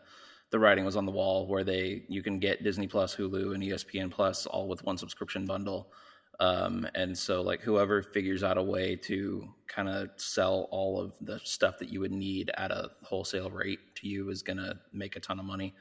the 0.49 0.59
writing 0.59 0.85
was 0.85 0.95
on 0.95 1.05
the 1.05 1.11
wall 1.11 1.47
where 1.47 1.63
they 1.63 2.03
you 2.07 2.23
can 2.23 2.39
get 2.39 2.63
Disney 2.63 2.87
Plus, 2.87 3.15
Hulu, 3.15 3.53
and 3.53 3.63
ESPN 3.63 4.09
Plus 4.09 4.45
all 4.45 4.67
with 4.67 4.83
one 4.83 4.97
subscription 4.97 5.45
bundle. 5.45 5.91
Um, 6.39 6.87
and 6.93 7.17
so, 7.17 7.41
like 7.41 7.61
whoever 7.61 8.03
figures 8.03 8.43
out 8.43 8.57
a 8.57 8.63
way 8.63 8.95
to 8.95 9.47
kind 9.67 9.89
of 9.89 10.09
sell 10.17 10.67
all 10.71 11.01
of 11.01 11.13
the 11.19 11.39
stuff 11.43 11.79
that 11.79 11.89
you 11.89 11.99
would 11.99 12.11
need 12.11 12.51
at 12.55 12.71
a 12.71 12.91
wholesale 13.03 13.49
rate 13.49 13.79
to 13.95 14.07
you 14.07 14.29
is 14.29 14.43
to 14.57 14.77
make 14.93 15.15
a 15.15 15.19
ton 15.19 15.39
of 15.39 15.45
money. 15.45 15.73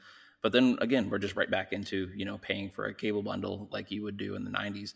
But 0.47 0.53
then 0.53 0.77
again, 0.79 1.09
we're 1.09 1.17
just 1.17 1.35
right 1.35 1.51
back 1.51 1.73
into 1.73 2.09
you 2.15 2.23
know 2.23 2.37
paying 2.37 2.69
for 2.69 2.85
a 2.85 2.93
cable 2.93 3.21
bundle 3.21 3.67
like 3.69 3.91
you 3.91 4.03
would 4.03 4.15
do 4.15 4.35
in 4.35 4.45
the 4.45 4.49
'90s. 4.49 4.93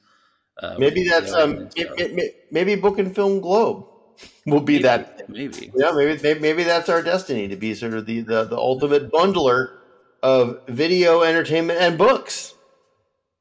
Uh, 0.58 0.78
Maybe 0.80 1.06
that's 1.10 1.34
um, 1.34 1.68
it, 1.76 1.90
it, 2.00 2.18
it- 2.18 2.48
maybe 2.52 2.76
Book 2.76 3.00
and 3.00 3.14
Film 3.14 3.42
Globe 3.42 3.86
will 4.46 4.62
be 4.62 4.76
maybe, 4.76 4.84
that. 4.84 5.28
Maybe 5.28 5.70
Yeah, 5.76 5.92
maybe, 5.92 6.22
maybe 6.24 6.40
maybe 6.40 6.64
that's 6.64 6.88
our 6.88 7.02
destiny 7.02 7.50
to 7.50 7.58
be 7.58 7.76
sort 7.76 7.96
of 7.96 8.06
the 8.06 8.22
the, 8.22 8.46
the 8.46 8.56
ultimate 8.56 9.12
bundler 9.12 9.80
of 10.24 10.62
video 10.70 11.22
entertainment 11.24 11.82
and 11.82 11.98
books. 11.98 12.54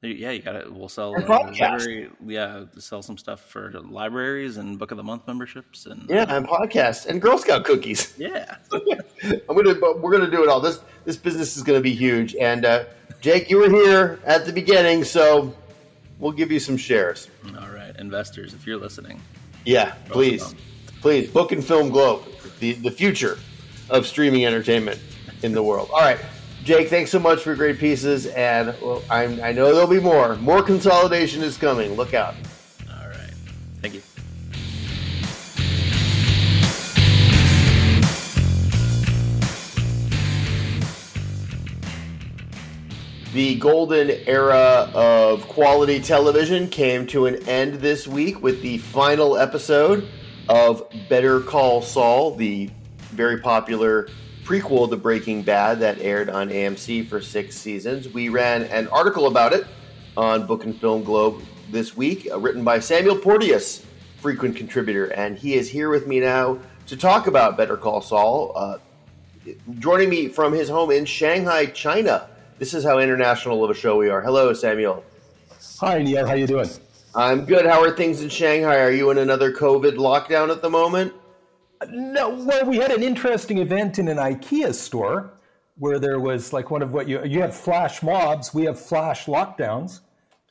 Yeah, 0.03 0.31
you 0.31 0.41
got 0.41 0.53
to. 0.53 0.71
We'll 0.71 0.89
sell 0.89 1.15
uh, 1.15 1.21
library, 1.27 2.09
yeah, 2.27 2.65
sell 2.79 3.03
some 3.03 3.19
stuff 3.19 3.43
for 3.43 3.71
libraries 3.73 4.57
and 4.57 4.79
book 4.79 4.91
of 4.91 4.97
the 4.97 5.03
month 5.03 5.27
memberships 5.27 5.87
and 5.87 6.09
Yeah, 6.09 6.25
and 6.29 6.47
podcasts 6.47 7.07
and 7.07 7.21
Girl 7.21 7.37
Scout 7.37 7.65
cookies. 7.65 8.15
yeah. 8.19 8.57
I'm 8.73 9.57
gonna 9.57 9.75
but 9.75 10.01
we're 10.01 10.13
gonna 10.13 10.31
do 10.31 10.43
it 10.43 10.49
all. 10.49 10.61
This 10.61 10.81
this 11.05 11.17
business 11.17 11.57
is 11.57 11.63
gonna 11.63 11.81
be 11.81 11.95
huge. 11.95 12.35
And 12.37 12.65
uh, 12.65 12.85
Jake, 13.21 13.51
you 13.51 13.59
were 13.59 13.69
here 13.69 14.19
at 14.25 14.47
the 14.47 14.53
beginning, 14.53 15.05
so 15.05 15.55
we'll 16.19 16.33
give 16.33 16.51
you 16.51 16.61
some 16.61 16.79
shares. 16.79 17.29
All 17.61 17.69
right, 17.69 17.95
investors, 17.99 18.55
if 18.55 18.67
you're 18.67 18.79
listening, 18.79 19.21
Yeah, 19.67 19.95
please, 20.09 20.55
please. 21.03 21.31
Book 21.31 21.53
and 21.53 21.63
Film 21.63 21.91
Globe, 21.91 22.23
the 22.59 22.73
the 22.73 22.91
future 22.91 23.39
of 23.91 24.07
streaming 24.07 24.47
entertainment 24.47 24.99
in 25.43 25.53
the 25.53 25.63
world. 25.63 25.91
All 25.93 26.01
right, 26.01 26.19
Jake, 26.65 26.91
thanks 26.91 27.11
so 27.11 27.19
much 27.19 27.43
for 27.43 27.55
great 27.55 27.79
pieces, 27.79 28.27
and 28.27 28.75
well, 28.83 29.03
I'm, 29.09 29.43
I 29.43 29.51
know 29.51 29.73
there'll 29.73 29.89
be 29.89 29.99
more. 29.99 30.37
More 30.37 30.63
consolidation 30.63 31.43
is 31.43 31.57
coming. 31.57 31.95
Look 31.95 32.13
out. 32.13 32.35
all 32.89 33.09
right, 33.09 33.33
thank 33.81 33.95
you. 33.95 34.03
The 43.33 43.55
golden 43.55 44.11
era 44.27 44.91
of 44.93 45.49
quality 45.49 45.99
television 46.01 46.69
came 46.69 47.07
to 47.07 47.25
an 47.25 47.37
end 47.49 47.75
this 47.75 48.07
week 48.07 48.43
with 48.43 48.61
the 48.61 48.79
final 48.79 49.39
episode 49.39 50.09
of 50.51 50.83
Better 51.09 51.41
Call 51.41 51.81
Saul, 51.81 52.35
the 52.35 52.69
very 53.13 53.39
popular 53.41 54.09
prequel 54.51 54.91
to 54.91 54.97
Breaking 54.97 55.43
Bad 55.43 55.79
that 55.79 56.01
aired 56.01 56.29
on 56.29 56.49
AMC 56.49 57.07
for 57.07 57.21
six 57.21 57.57
seasons. 57.57 58.09
We 58.09 58.31
ran 58.31 58.65
an 58.65 58.89
article 58.89 59.29
about 59.29 59.53
it 59.53 59.65
on 60.17 60.45
Book 60.45 60.65
and 60.65 60.77
Film 60.77 61.05
Globe 61.05 61.41
this 61.71 61.97
week, 61.97 62.27
uh, 62.29 62.37
written 62.37 62.65
by 62.65 62.81
Samuel 62.81 63.15
Porteous, 63.15 63.87
frequent 64.17 64.57
contributor, 64.57 65.07
and 65.13 65.39
he 65.39 65.55
is 65.55 65.69
here 65.69 65.89
with 65.89 66.09
me 66.09 66.19
now 66.19 66.59
to 66.89 66.97
talk 66.97 67.29
about 67.29 67.57
Better 67.57 67.77
Call 67.77 68.01
Saul. 68.01 68.51
Uh, 68.57 68.79
joining 69.79 70.11
me 70.11 70.27
from 70.27 70.53
his 70.53 70.69
home 70.69 70.91
in 70.91 71.05
Shanghai, 71.05 71.67
China. 71.67 72.29
This 72.59 72.75
is 72.75 72.83
how 72.83 72.99
international 72.99 73.63
of 73.63 73.71
a 73.71 73.75
show 73.75 73.99
we 73.99 74.11
are. 74.11 74.21
Hello, 74.21 74.53
Samuel. 74.53 75.05
Hi, 75.79 76.03
Neil. 76.03 76.27
How 76.27 76.33
are 76.33 76.37
you 76.37 76.49
doing? 76.49 76.69
I'm 77.15 77.45
good. 77.45 77.67
How 77.67 77.85
are 77.85 77.93
things 77.93 78.21
in 78.21 78.29
Shanghai? 78.29 78.81
Are 78.81 78.91
you 78.91 79.13
in 79.13 79.19
another 79.19 79.53
COVID 79.53 79.93
lockdown 79.93 80.51
at 80.51 80.61
the 80.61 80.71
moment? 80.71 81.13
No, 81.89 82.31
well, 82.45 82.67
we 82.67 82.77
had 82.77 82.91
an 82.91 83.03
interesting 83.03 83.59
event 83.59 83.99
in 83.99 84.09
an 84.09 84.19
IKEA 84.19 84.75
store 84.75 85.33
where 85.77 85.99
there 85.99 86.21
was 86.21 86.53
like 86.53 86.71
one 86.71 86.83
of 86.83 86.93
what 86.93 87.09
you 87.09 87.25
you 87.25 87.41
have 87.41 87.57
flash 87.57 88.03
mobs, 88.03 88.53
we 88.53 88.65
have 88.65 88.79
flash 88.79 89.25
lockdowns, 89.25 90.01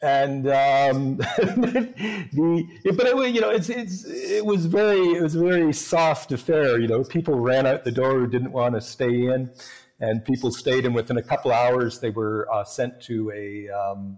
and 0.01 0.47
um, 0.47 1.17
the 1.37 2.67
but 2.95 3.05
it, 3.05 3.35
you 3.35 3.41
know 3.41 3.51
it's 3.51 3.69
it's 3.69 4.05
it 4.05 4.43
was 4.43 4.65
very 4.65 5.13
it 5.13 5.21
was 5.21 5.35
a 5.35 5.39
very 5.39 5.71
soft 5.71 6.31
affair. 6.31 6.79
You 6.79 6.87
know, 6.87 7.03
people 7.03 7.39
ran 7.39 7.67
out 7.67 7.83
the 7.83 7.91
door 7.91 8.19
who 8.19 8.27
didn't 8.27 8.51
want 8.51 8.73
to 8.73 8.81
stay 8.81 9.27
in, 9.27 9.51
and 9.99 10.25
people 10.25 10.51
stayed, 10.51 10.87
and 10.87 10.95
within 10.95 11.17
a 11.17 11.23
couple 11.23 11.51
hours 11.51 11.99
they 11.99 12.09
were 12.09 12.47
uh, 12.51 12.63
sent 12.63 12.99
to 13.01 13.31
a. 13.31 13.69
Um, 13.69 14.17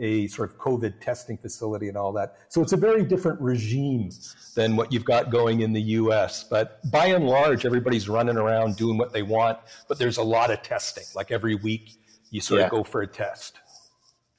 a 0.00 0.26
sort 0.28 0.50
of 0.50 0.58
COVID 0.58 1.00
testing 1.00 1.36
facility 1.36 1.88
and 1.88 1.96
all 1.96 2.12
that. 2.12 2.36
So 2.48 2.62
it's 2.62 2.72
a 2.72 2.76
very 2.76 3.04
different 3.04 3.40
regime 3.40 4.10
than 4.54 4.76
what 4.76 4.92
you've 4.92 5.04
got 5.04 5.30
going 5.30 5.60
in 5.60 5.72
the 5.72 5.82
US. 5.82 6.44
But 6.44 6.80
by 6.90 7.06
and 7.06 7.26
large, 7.26 7.66
everybody's 7.66 8.08
running 8.08 8.36
around 8.36 8.76
doing 8.76 8.96
what 8.98 9.12
they 9.12 9.22
want, 9.22 9.58
but 9.88 9.98
there's 9.98 10.18
a 10.18 10.22
lot 10.22 10.50
of 10.50 10.62
testing. 10.62 11.04
Like 11.14 11.30
every 11.30 11.54
week, 11.56 11.96
you 12.30 12.40
sort 12.40 12.60
Yeah. 12.60 12.66
of 12.66 12.70
go 12.70 12.84
for 12.84 13.02
a 13.02 13.06
test. 13.06 13.58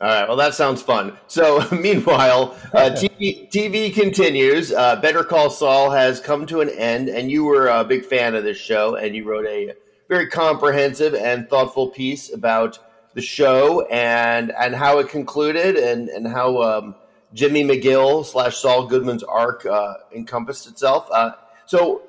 All 0.01 0.07
right. 0.07 0.25
Well, 0.27 0.37
that 0.37 0.53
sounds 0.53 0.81
fun. 0.81 1.17
So, 1.27 1.59
meanwhile, 1.71 2.55
uh, 2.73 2.91
TV, 2.95 3.51
TV 3.51 3.93
continues. 3.93 4.71
Uh, 4.71 4.95
Better 4.95 5.25
Call 5.25 5.49
Saul 5.49 5.91
has 5.91 6.21
come 6.21 6.45
to 6.45 6.61
an 6.61 6.69
end, 6.69 7.09
and 7.09 7.29
you 7.29 7.43
were 7.43 7.67
a 7.67 7.83
big 7.83 8.05
fan 8.05 8.33
of 8.33 8.45
this 8.45 8.57
show, 8.57 8.95
and 8.95 9.13
you 9.13 9.25
wrote 9.29 9.45
a 9.45 9.73
very 10.07 10.27
comprehensive 10.27 11.13
and 11.15 11.49
thoughtful 11.49 11.89
piece 11.89 12.33
about 12.33 12.79
the 13.13 13.21
show 13.21 13.85
and 13.87 14.51
and 14.51 14.75
how 14.75 14.99
it 14.99 15.09
concluded, 15.09 15.75
and 15.75 16.09
and 16.09 16.27
how 16.27 16.61
um, 16.61 16.95
Jimmy 17.33 17.63
McGill 17.63 18.25
slash 18.25 18.57
Saul 18.57 18.87
Goodman's 18.87 19.23
arc 19.23 19.65
uh, 19.65 19.93
encompassed 20.15 20.67
itself. 20.67 21.07
Uh, 21.11 21.31
so, 21.65 22.03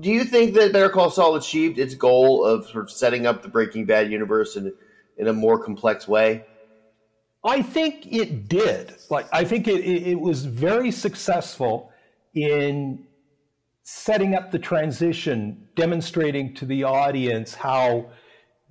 do 0.00 0.10
you 0.10 0.24
think 0.24 0.54
that 0.54 0.72
Better 0.72 0.88
Call 0.88 1.10
Saul 1.10 1.36
achieved 1.36 1.78
its 1.78 1.94
goal 1.94 2.44
of 2.44 2.66
sort 2.66 2.84
of 2.84 2.90
setting 2.90 3.26
up 3.26 3.42
the 3.42 3.48
Breaking 3.48 3.84
Bad 3.84 4.10
universe 4.10 4.56
in 4.56 4.72
in 5.16 5.28
a 5.28 5.32
more 5.32 5.58
complex 5.58 6.06
way? 6.06 6.44
I 7.44 7.62
think 7.62 8.06
it 8.12 8.48
did. 8.48 8.94
Like 9.08 9.28
I 9.32 9.44
think 9.44 9.68
it, 9.68 9.80
it, 9.84 10.08
it 10.08 10.20
was 10.20 10.44
very 10.44 10.90
successful 10.90 11.92
in 12.34 13.06
setting 13.84 14.34
up 14.34 14.50
the 14.50 14.58
transition, 14.58 15.68
demonstrating 15.76 16.52
to 16.54 16.66
the 16.66 16.82
audience 16.82 17.54
how 17.54 18.10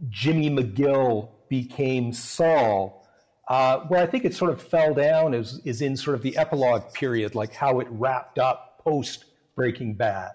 Jimmy 0.09 0.49
McGill 0.49 1.29
became 1.49 2.13
Saul, 2.13 3.01
Uh, 3.47 3.81
where 3.89 4.01
I 4.01 4.07
think 4.07 4.25
it 4.25 4.33
sort 4.33 4.51
of 4.51 4.59
fell 4.59 4.95
down 4.95 5.35
is, 5.35 5.61
is 5.65 5.81
in 5.81 5.95
sort 5.95 6.15
of 6.15 6.23
the 6.23 6.35
epilogue 6.35 6.91
period, 6.93 7.35
like 7.35 7.53
how 7.53 7.79
it 7.79 7.87
wrapped 7.91 8.39
up 8.39 8.81
post 8.83 9.25
Breaking 9.55 9.93
Bad. 9.93 10.31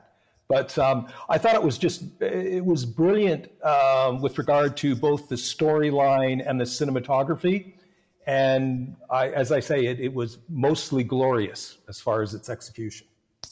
But 0.49 0.79
um, 0.79 1.09
I 1.29 1.37
thought 1.39 1.57
it 1.57 1.63
was 1.63 1.77
just, 1.77 2.03
it 2.21 2.65
was 2.65 2.85
brilliant 2.85 3.51
um, 3.65 4.21
with 4.21 4.39
regard 4.39 4.77
to 4.79 4.95
both 4.95 5.29
the 5.29 5.37
storyline 5.37 6.41
and 6.49 6.61
the 6.61 6.65
cinematography. 6.65 7.75
And 8.27 8.97
I, 9.11 9.29
as 9.31 9.51
I 9.51 9.61
say, 9.61 9.87
it, 9.87 9.99
it 9.99 10.15
was 10.15 10.39
mostly 10.49 11.03
glorious 11.03 11.79
as 11.89 12.01
far 12.01 12.23
as 12.23 12.33
its 12.35 12.49
execution. 12.49 13.07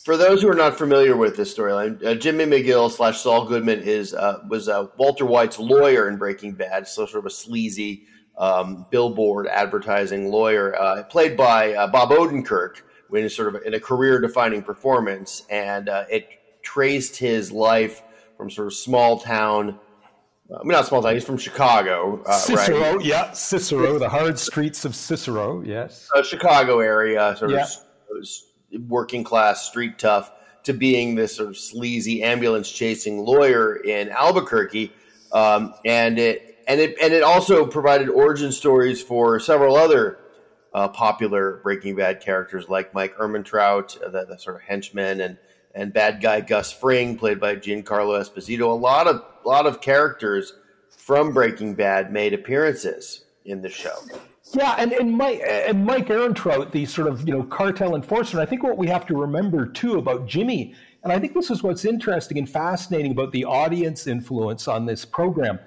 For 0.05 0.17
those 0.17 0.43
who 0.43 0.49
are 0.49 0.55
not 0.55 0.79
familiar 0.79 1.17
with 1.17 1.37
this 1.37 1.53
storyline, 1.57 2.05
uh, 2.05 2.15
Jimmy 2.15 2.45
McGill 2.45 2.91
slash 2.91 3.21
Saul 3.21 3.47
Goodman 3.47 3.81
is 3.81 4.15
uh, 4.15 4.39
was 4.49 4.69
uh, 4.69 4.87
Walter 4.97 5.27
White's 5.27 5.59
lawyer 5.59 6.09
in 6.09 6.17
Breaking 6.17 6.53
Bad, 6.53 6.87
so 6.87 7.05
sort 7.05 7.19
of 7.19 7.27
a 7.27 7.31
sleazy 7.35 8.05
um, 8.39 8.87
billboard 8.91 9.49
advertising 9.49 10.31
lawyer, 10.31 10.81
uh, 10.81 11.03
played 11.03 11.37
by 11.37 11.75
uh, 11.75 11.89
Bob 11.89 12.11
Odenkirk, 12.11 12.83
in 13.13 13.29
sort 13.29 13.53
of 13.55 13.63
in 13.65 13.75
a 13.75 13.81
career 13.81 14.21
defining 14.21 14.63
performance, 14.63 15.43
and 15.51 15.89
uh, 15.89 16.05
it 16.09 16.29
traced 16.63 17.17
his 17.17 17.51
life 17.51 18.03
from 18.37 18.51
sort 18.51 18.69
of 18.69 18.75
small 18.75 19.19
town. 19.19 19.81
I 20.55 20.63
mean, 20.63 20.69
not 20.69 20.87
small 20.87 21.03
town. 21.03 21.15
He's 21.15 21.25
from 21.25 21.39
Chicago, 21.39 22.23
Cicero. 22.31 22.95
right? 22.97 23.05
Yeah, 23.05 23.33
Cicero, 23.33 23.99
the 23.99 24.09
hard 24.09 24.39
streets 24.39 24.85
of 24.85 24.95
Cicero. 24.95 25.61
Yes, 25.63 26.09
Chicago 26.23 26.79
area, 26.79 27.35
sort 27.37 27.51
Yeah. 27.51 27.65
of 27.65 28.27
working 28.89 29.25
class, 29.25 29.67
street 29.67 29.99
tough, 29.99 30.31
to 30.65 30.73
being 30.73 31.15
this 31.15 31.37
sort 31.37 31.49
of 31.49 31.57
sleazy 31.57 32.23
ambulance 32.23 32.71
chasing 32.71 33.19
lawyer 33.19 33.77
in 33.77 34.11
Albuquerque, 34.11 34.93
um, 35.33 35.75
and 35.85 36.19
it 36.19 36.59
and 36.67 36.81
it 36.81 36.97
and 37.01 37.15
it 37.15 37.23
also 37.23 37.67
provided 37.67 38.09
origin 38.09 38.53
stories 38.53 39.03
for 39.03 39.41
several 39.41 39.77
other 39.77 40.19
uh, 40.75 40.89
popular 40.89 41.61
Breaking 41.63 41.97
Bad 41.97 42.21
characters 42.21 42.69
like 42.69 42.93
Mike 42.93 43.17
Ehrmantraut, 43.17 44.03
uh, 44.03 44.11
the, 44.11 44.27
the 44.27 44.39
sort 44.39 44.57
of 44.57 44.63
henchman, 44.63 45.21
and 45.21 45.39
and 45.75 45.93
bad 45.93 46.21
guy 46.21 46.41
Gus 46.41 46.73
Fring, 46.73 47.17
played 47.17 47.41
by 47.41 47.57
Giancarlo 47.57 48.21
Esposito. 48.21 48.63
A 48.63 48.67
lot 48.67 49.07
of 49.07 49.25
a 49.45 49.49
lot 49.49 49.67
of 49.67 49.81
characters 49.81 50.53
from 50.91 51.33
Breaking 51.33 51.75
Bad 51.75 52.13
made 52.13 52.35
appearances 52.35 53.25
in 53.45 53.63
the 53.63 53.71
show. 53.71 53.97
Yeah, 54.55 54.77
and, 54.79 54.93
and 54.93 55.17
Mike 55.17 55.43
and 55.45 55.85
Mike 55.85 56.07
Ehrmantraut, 56.07 56.71
the 56.71 56.87
sort 56.87 57.09
of 57.09 57.27
you 57.27 57.35
know 57.35 57.43
cartel 57.45 57.95
enforcer. 57.95 58.41
I 58.41 58.47
think 58.47 58.63
what 58.63 58.79
we 58.79 58.87
have 58.89 59.07
to 59.07 59.15
remember 59.15 59.67
too 59.67 59.99
about 59.99 60.27
Jimmy, 60.27 60.75
and 61.03 61.13
I 61.13 61.19
think 61.19 61.35
this 61.35 61.51
is 61.51 61.63
what's 61.63 61.85
interesting 61.85 62.39
and 62.39 62.49
fascinating 62.49 63.13
about 63.13 63.33
the 63.33 63.45
audience 63.45 64.07
influence 64.07 64.67
on 64.67 64.87
this 64.87 65.05
program, 65.05 65.59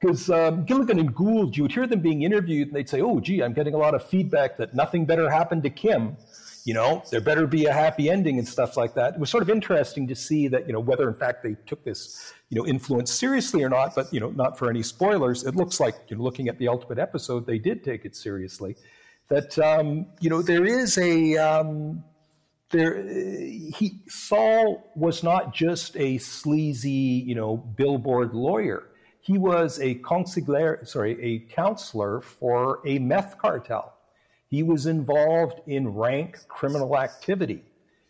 because 0.00 0.30
um, 0.30 0.64
Gilligan 0.64 0.98
and 0.98 1.14
Gould, 1.14 1.56
you 1.56 1.64
would 1.64 1.72
hear 1.72 1.86
them 1.86 2.00
being 2.00 2.22
interviewed, 2.22 2.68
and 2.68 2.76
they'd 2.76 2.88
say, 2.88 3.00
"Oh, 3.00 3.20
gee, 3.20 3.42
I'm 3.42 3.52
getting 3.52 3.74
a 3.74 3.78
lot 3.78 3.94
of 3.94 4.04
feedback 4.04 4.56
that 4.56 4.74
nothing 4.74 5.04
better 5.04 5.28
happened 5.28 5.62
to 5.64 5.70
Kim." 5.70 6.16
You 6.64 6.74
know, 6.74 7.02
there 7.10 7.20
better 7.20 7.46
be 7.46 7.64
a 7.66 7.72
happy 7.72 8.10
ending 8.10 8.38
and 8.38 8.46
stuff 8.46 8.76
like 8.76 8.94
that. 8.94 9.14
It 9.14 9.20
was 9.20 9.30
sort 9.30 9.42
of 9.42 9.48
interesting 9.50 10.06
to 10.08 10.14
see 10.14 10.46
that, 10.48 10.66
you 10.66 10.74
know, 10.74 10.80
whether 10.80 11.08
in 11.08 11.14
fact 11.14 11.42
they 11.42 11.56
took 11.66 11.82
this, 11.84 12.34
you 12.50 12.60
know, 12.60 12.66
influence 12.66 13.10
seriously 13.10 13.62
or 13.62 13.70
not, 13.70 13.94
but, 13.94 14.12
you 14.12 14.20
know, 14.20 14.30
not 14.30 14.58
for 14.58 14.68
any 14.68 14.82
spoilers. 14.82 15.44
It 15.44 15.56
looks 15.56 15.80
like, 15.80 15.94
you 16.08 16.16
know, 16.16 16.22
looking 16.22 16.48
at 16.48 16.58
the 16.58 16.68
ultimate 16.68 16.98
episode, 16.98 17.46
they 17.46 17.58
did 17.58 17.82
take 17.82 18.04
it 18.04 18.14
seriously. 18.14 18.76
That, 19.30 19.58
um, 19.58 20.06
you 20.20 20.28
know, 20.28 20.42
there 20.42 20.66
is 20.66 20.98
a, 20.98 21.38
um, 21.38 22.04
there, 22.70 23.02
he, 23.08 24.02
Saul 24.08 24.92
was 24.94 25.22
not 25.22 25.54
just 25.54 25.96
a 25.96 26.18
sleazy, 26.18 26.90
you 26.90 27.34
know, 27.34 27.56
billboard 27.56 28.34
lawyer. 28.34 28.89
He 29.20 29.38
was 29.38 29.78
a 29.80 29.96
consigliere, 29.96 30.86
sorry, 30.86 31.22
a 31.22 31.40
counselor 31.52 32.20
for 32.20 32.80
a 32.86 32.98
meth 32.98 33.38
cartel. 33.38 33.94
He 34.48 34.62
was 34.62 34.86
involved 34.86 35.60
in 35.66 35.94
rank 35.94 36.48
criminal 36.48 36.98
activity, 36.98 37.62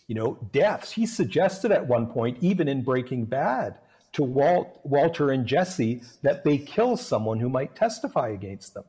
you 0.06 0.14
know, 0.14 0.38
deaths. 0.52 0.92
He 0.92 1.06
suggested 1.06 1.72
at 1.72 1.86
one 1.86 2.06
point, 2.06 2.38
even 2.40 2.68
in 2.68 2.82
Breaking 2.82 3.24
Bad, 3.24 3.78
to 4.12 4.22
Walt, 4.22 4.80
Walter 4.82 5.30
and 5.30 5.46
Jesse 5.46 6.02
that 6.22 6.44
they 6.44 6.58
kill 6.58 6.96
someone 6.96 7.40
who 7.40 7.48
might 7.48 7.76
testify 7.76 8.28
against 8.28 8.74
them. 8.74 8.84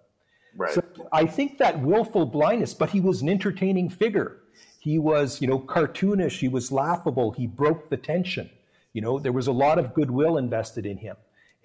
Right. 0.55 0.73
So 0.73 0.83
I 1.11 1.25
think 1.25 1.57
that 1.57 1.79
willful 1.81 2.25
blindness, 2.25 2.73
but 2.73 2.89
he 2.89 2.99
was 2.99 3.21
an 3.21 3.29
entertaining 3.29 3.89
figure. 3.89 4.37
He 4.79 4.97
was, 4.97 5.41
you 5.41 5.47
know, 5.47 5.59
cartoonish. 5.59 6.39
He 6.39 6.47
was 6.47 6.71
laughable. 6.71 7.31
He 7.31 7.47
broke 7.47 7.89
the 7.89 7.97
tension. 7.97 8.49
You 8.93 9.01
know, 9.01 9.19
there 9.19 9.31
was 9.31 9.47
a 9.47 9.51
lot 9.51 9.77
of 9.77 9.93
goodwill 9.93 10.37
invested 10.37 10.85
in 10.85 10.97
him, 10.97 11.15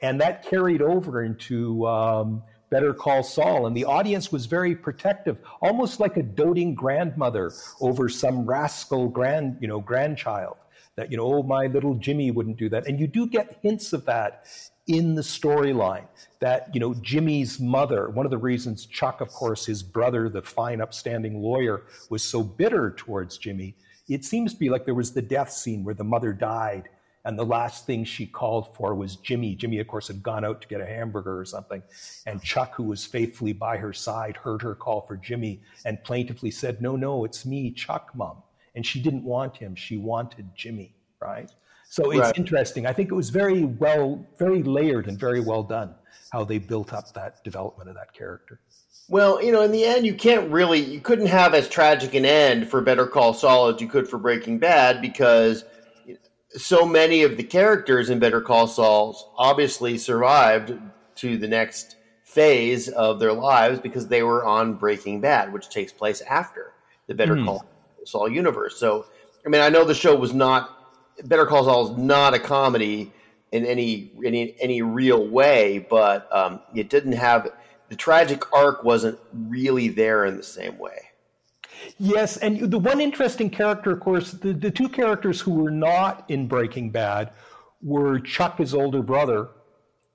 and 0.03 0.21
that 0.21 0.45
carried 0.45 0.83
over 0.83 1.23
into 1.23 1.87
um, 1.87 2.43
Better 2.71 2.93
Call 2.93 3.23
Saul. 3.23 3.67
And 3.67 3.77
the 3.77 3.85
audience 3.85 4.31
was 4.31 4.47
very 4.47 4.75
protective, 4.75 5.41
almost 5.61 6.01
like 6.01 6.17
a 6.17 6.23
doting 6.23 6.75
grandmother 6.75 7.53
over 7.81 8.09
some 8.09 8.45
rascal 8.47 9.09
grand, 9.09 9.59
you 9.61 9.69
know, 9.69 9.81
grandchild. 9.81 10.57
That 10.97 11.11
you 11.11 11.17
know, 11.19 11.27
oh, 11.27 11.43
my 11.43 11.67
little 11.67 11.95
Jimmy 11.95 12.31
wouldn't 12.31 12.57
do 12.57 12.71
that. 12.71 12.87
And 12.87 12.99
you 12.99 13.07
do 13.07 13.27
get 13.27 13.59
hints 13.63 13.93
of 13.93 14.07
that 14.07 14.47
in 14.87 15.15
the 15.15 15.23
storyline 15.23 16.07
that 16.41 16.73
you 16.73 16.81
know 16.81 16.95
Jimmy's 16.95 17.59
mother 17.59 18.09
one 18.11 18.25
of 18.25 18.31
the 18.31 18.39
reasons 18.39 18.87
Chuck 18.87 19.21
of 19.21 19.29
course 19.29 19.67
his 19.67 19.83
brother 19.83 20.29
the 20.29 20.43
fine 20.43 20.81
upstanding 20.81 21.43
lawyer 21.43 21.83
was 22.09 22.23
so 22.23 22.43
bitter 22.43 22.93
towards 22.97 23.37
Jimmy 23.37 23.75
it 24.09 24.25
seems 24.25 24.53
to 24.53 24.59
be 24.59 24.71
like 24.71 24.85
there 24.85 24.95
was 24.95 25.13
the 25.13 25.23
death 25.23 25.51
scene 25.51 25.83
where 25.83 25.95
the 25.95 26.05
mother 26.05 26.33
died 26.33 26.89
and 27.27 27.39
the 27.39 27.45
last 27.45 27.85
thing 27.87 28.05
she 28.05 28.27
called 28.27 28.75
for 28.75 28.95
was 28.95 29.17
Jimmy 29.17 29.55
Jimmy 29.55 29.79
of 29.81 29.87
course 29.87 30.09
had 30.09 30.23
gone 30.23 30.45
out 30.45 30.61
to 30.63 30.69
get 30.69 30.81
a 30.81 30.87
hamburger 30.87 31.39
or 31.39 31.45
something 31.45 31.83
and 32.27 32.43
Chuck 32.43 32.75
who 32.75 32.85
was 32.85 33.05
faithfully 33.05 33.53
by 33.53 33.77
her 33.77 33.93
side 33.93 34.37
heard 34.37 34.63
her 34.63 34.75
call 34.75 35.03
for 35.03 35.17
Jimmy 35.17 35.61
and 35.85 36.03
plaintively 36.05 36.51
said 36.51 36.81
no 36.81 36.97
no 36.97 37.25
it's 37.25 37.45
me 37.45 37.71
Chuck 37.73 38.11
mom 38.15 38.43
and 38.75 38.87
she 38.87 39.03
didn't 39.03 39.25
want 39.25 39.57
him 39.57 39.75
she 39.75 39.97
wanted 39.99 40.49
Jimmy 40.57 40.95
right 41.21 41.51
so 41.89 42.11
it's 42.11 42.21
Right. 42.21 42.39
interesting. 42.39 42.87
I 42.87 42.93
think 42.93 43.11
it 43.11 43.15
was 43.15 43.31
very 43.31 43.65
well, 43.65 44.25
very 44.39 44.63
layered 44.63 45.07
and 45.07 45.19
very 45.19 45.41
well 45.41 45.63
done 45.63 45.95
how 46.31 46.45
they 46.45 46.59
built 46.59 46.93
up 46.93 47.13
that 47.15 47.43
development 47.45 47.89
of 47.89 47.95
that 47.95 48.13
character. 48.13 48.61
Well, 49.09 49.43
you 49.43 49.53
know, 49.53 49.63
in 49.63 49.71
the 49.71 49.85
end, 49.85 50.05
you 50.05 50.15
can't 50.15 50.51
really, 50.51 50.81
you 50.81 51.01
couldn't 51.01 51.29
have 51.29 51.55
as 51.55 51.69
tragic 51.69 52.15
an 52.15 52.25
end 52.25 52.69
for 52.69 52.81
Better 52.81 53.07
Call 53.07 53.33
Saul 53.35 53.69
as 53.69 53.81
you 53.81 53.87
could 53.87 54.09
for 54.09 54.19
Breaking 54.19 54.59
Bad 54.59 55.01
because 55.01 55.65
so 56.57 56.87
many 56.87 57.23
of 57.23 57.37
the 57.37 57.43
characters 57.43 58.11
in 58.11 58.19
Better 58.19 58.41
Call 58.41 58.67
Saul 58.67 59.35
obviously 59.37 59.99
survived 59.99 60.79
to 61.17 61.37
the 61.37 61.49
next 61.49 61.97
phase 62.25 62.89
of 62.89 63.19
their 63.19 63.33
lives 63.33 63.81
because 63.81 64.09
they 64.09 64.23
were 64.23 64.45
on 64.45 64.75
Breaking 64.75 65.21
Bad, 65.21 65.53
which 65.53 65.69
takes 65.69 65.93
place 65.93 66.21
after 66.23 66.73
the 67.07 67.15
Better 67.15 67.37
Call 67.45 67.65
Saul 68.05 68.29
universe. 68.29 68.79
So, 68.79 69.07
I 69.45 69.49
mean, 69.49 69.61
I 69.61 69.69
know 69.69 69.85
the 69.85 69.95
show 69.95 70.15
was 70.17 70.35
not 70.35 70.73
Better 71.25 71.47
Call 71.47 71.65
Saul 71.65 71.93
is 71.93 71.99
not 71.99 72.35
a 72.35 72.39
comedy 72.39 73.13
in 73.53 73.65
any 73.65 74.11
any 74.25 74.55
any 74.61 74.83
real 74.83 75.27
way, 75.27 75.79
but 75.79 76.29
um, 76.35 76.61
it 76.75 76.91
didn't 76.91 77.13
have 77.13 77.49
the 77.89 77.97
tragic 77.97 78.53
arc 78.53 78.85
wasn't 78.85 79.19
really 79.33 79.89
there 79.89 80.25
in 80.25 80.37
the 80.37 80.43
same 80.43 80.77
way. 80.79 81.06
Yes, 81.99 82.37
and 82.39 82.71
the 82.71 82.79
one 82.79 83.01
interesting 83.01 83.51
character, 83.51 83.91
of 83.93 84.01
course, 84.01 84.33
the, 84.33 84.53
the 84.53 84.71
two 84.71 84.89
characters 84.89 85.41
who 85.41 85.53
were 85.53 85.71
not 85.71 86.25
in 86.29 86.47
Breaking 86.47 86.91
Bad 86.91 87.33
were 87.83 88.19
Chuck, 88.19 88.59
his 88.59 88.75
older 88.75 89.03
brother, 89.03 89.49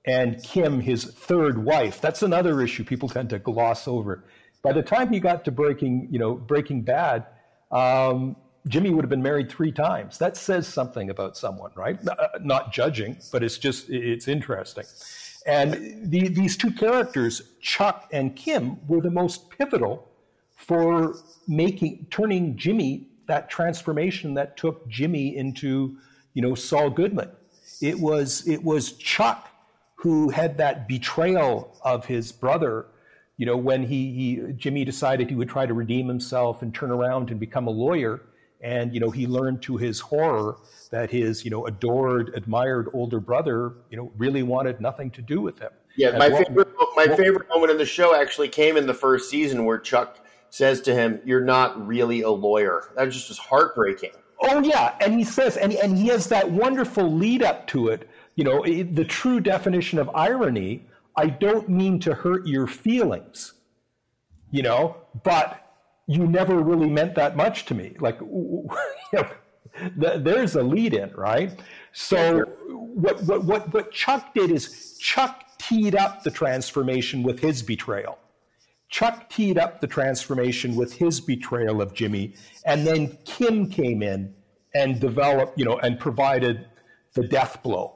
and 0.04 0.42
Kim, 0.42 0.80
his 0.80 1.04
third 1.04 1.62
wife. 1.64 2.00
That's 2.00 2.22
another 2.22 2.60
issue 2.60 2.84
people 2.84 3.08
tend 3.08 3.30
to 3.30 3.38
gloss 3.38 3.86
over. 3.86 4.24
By 4.62 4.72
the 4.72 4.82
time 4.82 5.12
he 5.12 5.20
got 5.20 5.44
to 5.44 5.52
Breaking, 5.52 6.08
you 6.10 6.18
know, 6.18 6.34
Breaking 6.34 6.82
Bad, 6.82 7.26
um, 7.70 8.36
Jimmy 8.68 8.90
would 8.90 9.04
have 9.04 9.10
been 9.10 9.22
married 9.22 9.50
three 9.50 9.72
times. 9.72 10.18
That 10.18 10.36
says 10.36 10.68
something 10.68 11.10
about 11.10 11.36
someone, 11.36 11.72
right? 11.74 11.98
Uh, 12.06 12.28
Not 12.40 12.72
judging, 12.72 13.18
but 13.32 13.42
it's 13.42 13.58
just 13.58 13.90
it's 13.90 14.28
interesting. 14.28 14.84
And 15.46 16.10
the, 16.10 16.28
these 16.28 16.56
two 16.56 16.70
characters, 16.70 17.42
Chuck 17.60 18.08
and 18.12 18.36
Kim, 18.36 18.78
were 18.86 19.00
the 19.00 19.10
most 19.10 19.50
pivotal 19.50 20.08
for 20.62 21.16
making 21.48 22.06
turning 22.10 22.56
Jimmy 22.56 23.08
that 23.26 23.50
transformation 23.50 24.34
that 24.34 24.56
took 24.56 24.86
Jimmy 24.88 25.36
into 25.36 25.96
you 26.34 26.42
know 26.42 26.54
Saul 26.54 26.88
Goodman. 26.90 27.30
It 27.80 27.98
was 27.98 28.46
it 28.46 28.62
was 28.62 28.92
Chuck 28.92 29.48
who 29.96 30.30
had 30.30 30.56
that 30.58 30.88
betrayal 30.88 31.76
of 31.84 32.06
his 32.06 32.32
brother. 32.32 32.86
You 33.38 33.46
know 33.46 33.56
when 33.56 33.82
he, 33.82 34.12
he 34.12 34.52
Jimmy 34.52 34.84
decided 34.84 35.28
he 35.28 35.34
would 35.36 35.48
try 35.48 35.66
to 35.66 35.74
redeem 35.74 36.06
himself 36.06 36.62
and 36.62 36.72
turn 36.72 36.90
around 36.92 37.30
and 37.30 37.40
become 37.40 37.66
a 37.66 37.70
lawyer, 37.70 38.22
and 38.60 38.94
you 38.94 39.00
know 39.00 39.10
he 39.10 39.26
learned 39.26 39.62
to 39.62 39.76
his 39.76 39.98
horror 39.98 40.58
that 40.90 41.10
his 41.10 41.44
you 41.44 41.50
know 41.50 41.66
adored, 41.66 42.30
admired 42.36 42.88
older 42.92 43.18
brother 43.18 43.72
you 43.90 43.96
know 43.96 44.12
really 44.16 44.44
wanted 44.44 44.80
nothing 44.80 45.10
to 45.10 45.22
do 45.22 45.40
with 45.40 45.58
him. 45.58 45.72
Yeah, 45.96 46.10
And 46.10 46.18
my 46.18 46.28
what- 46.28 46.46
favorite 46.46 46.68
my 46.94 47.06
what- 47.06 47.18
favorite 47.18 47.48
moment 47.48 47.72
in 47.72 47.78
the 47.78 47.86
show 47.86 48.14
actually 48.14 48.48
came 48.48 48.76
in 48.76 48.86
the 48.86 48.94
first 48.94 49.28
season 49.28 49.64
where 49.64 49.78
Chuck 49.78 50.18
says 50.52 50.80
to 50.82 50.94
him, 50.94 51.20
"You're 51.24 51.44
not 51.44 51.86
really 51.86 52.22
a 52.22 52.30
lawyer." 52.30 52.92
That 52.96 53.10
just 53.10 53.28
was 53.30 53.38
heartbreaking. 53.38 54.12
Oh 54.40 54.60
yeah, 54.62 54.96
and 55.00 55.14
he 55.14 55.24
says, 55.24 55.56
and 55.56 55.72
and 55.74 55.98
he 55.98 56.08
has 56.08 56.28
that 56.28 56.50
wonderful 56.50 57.10
lead 57.12 57.42
up 57.42 57.66
to 57.68 57.88
it. 57.88 58.08
You 58.36 58.44
know, 58.44 58.64
the 58.64 59.04
true 59.04 59.40
definition 59.40 59.98
of 59.98 60.10
irony. 60.14 60.86
I 61.16 61.26
don't 61.26 61.68
mean 61.68 62.00
to 62.00 62.14
hurt 62.14 62.46
your 62.46 62.66
feelings. 62.68 63.54
you 64.50 64.62
know, 64.62 64.96
but 65.24 65.74
you 66.06 66.26
never 66.26 66.58
really 66.62 66.88
meant 66.88 67.14
that 67.16 67.36
much 67.36 67.66
to 67.66 67.74
me. 67.74 67.96
Like, 68.00 68.20
you 68.20 68.68
know, 69.12 69.28
there's 70.18 70.56
a 70.56 70.62
lead 70.62 70.94
in, 70.94 71.10
right? 71.14 71.58
So 71.92 72.40
what, 72.68 73.22
what, 73.24 73.44
what, 73.44 73.74
what 73.74 73.92
Chuck 73.92 74.34
did 74.34 74.50
is 74.50 74.98
Chuck 74.98 75.44
teed 75.58 75.96
up 75.96 76.22
the 76.22 76.30
transformation 76.30 77.22
with 77.22 77.40
his 77.40 77.62
betrayal. 77.62 78.18
Chuck 78.92 79.30
teed 79.30 79.56
up 79.56 79.80
the 79.80 79.86
transformation 79.86 80.76
with 80.76 80.92
his 80.92 81.18
betrayal 81.18 81.80
of 81.80 81.94
Jimmy, 81.94 82.34
and 82.66 82.86
then 82.86 83.16
Kim 83.24 83.68
came 83.70 84.02
in 84.02 84.34
and 84.74 85.00
developed, 85.00 85.58
you 85.58 85.64
know, 85.64 85.78
and 85.78 85.98
provided 85.98 86.66
the 87.14 87.26
death 87.26 87.62
blow 87.62 87.94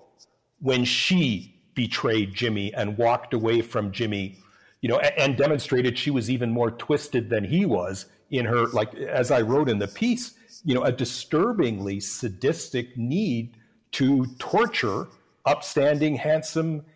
when 0.58 0.86
she 0.86 1.54
betrayed 1.74 2.32
Jimmy 2.32 2.72
and 2.72 2.96
walked 2.96 3.34
away 3.34 3.60
from 3.60 3.92
Jimmy, 3.92 4.38
you 4.80 4.88
know, 4.88 4.98
and, 4.98 5.12
and 5.18 5.36
demonstrated 5.36 5.98
she 5.98 6.10
was 6.10 6.30
even 6.30 6.50
more 6.50 6.70
twisted 6.70 7.28
than 7.28 7.44
he 7.44 7.66
was 7.66 8.06
in 8.30 8.46
her, 8.46 8.66
like 8.68 8.94
as 8.94 9.30
I 9.30 9.42
wrote 9.42 9.68
in 9.68 9.78
the 9.78 9.88
piece, 9.88 10.32
you 10.64 10.74
know, 10.74 10.82
a 10.82 10.92
disturbingly 10.92 12.00
sadistic 12.00 12.96
need 12.96 13.58
to 13.92 14.24
torture 14.38 15.08
upstanding, 15.44 16.16
handsome, 16.16 16.86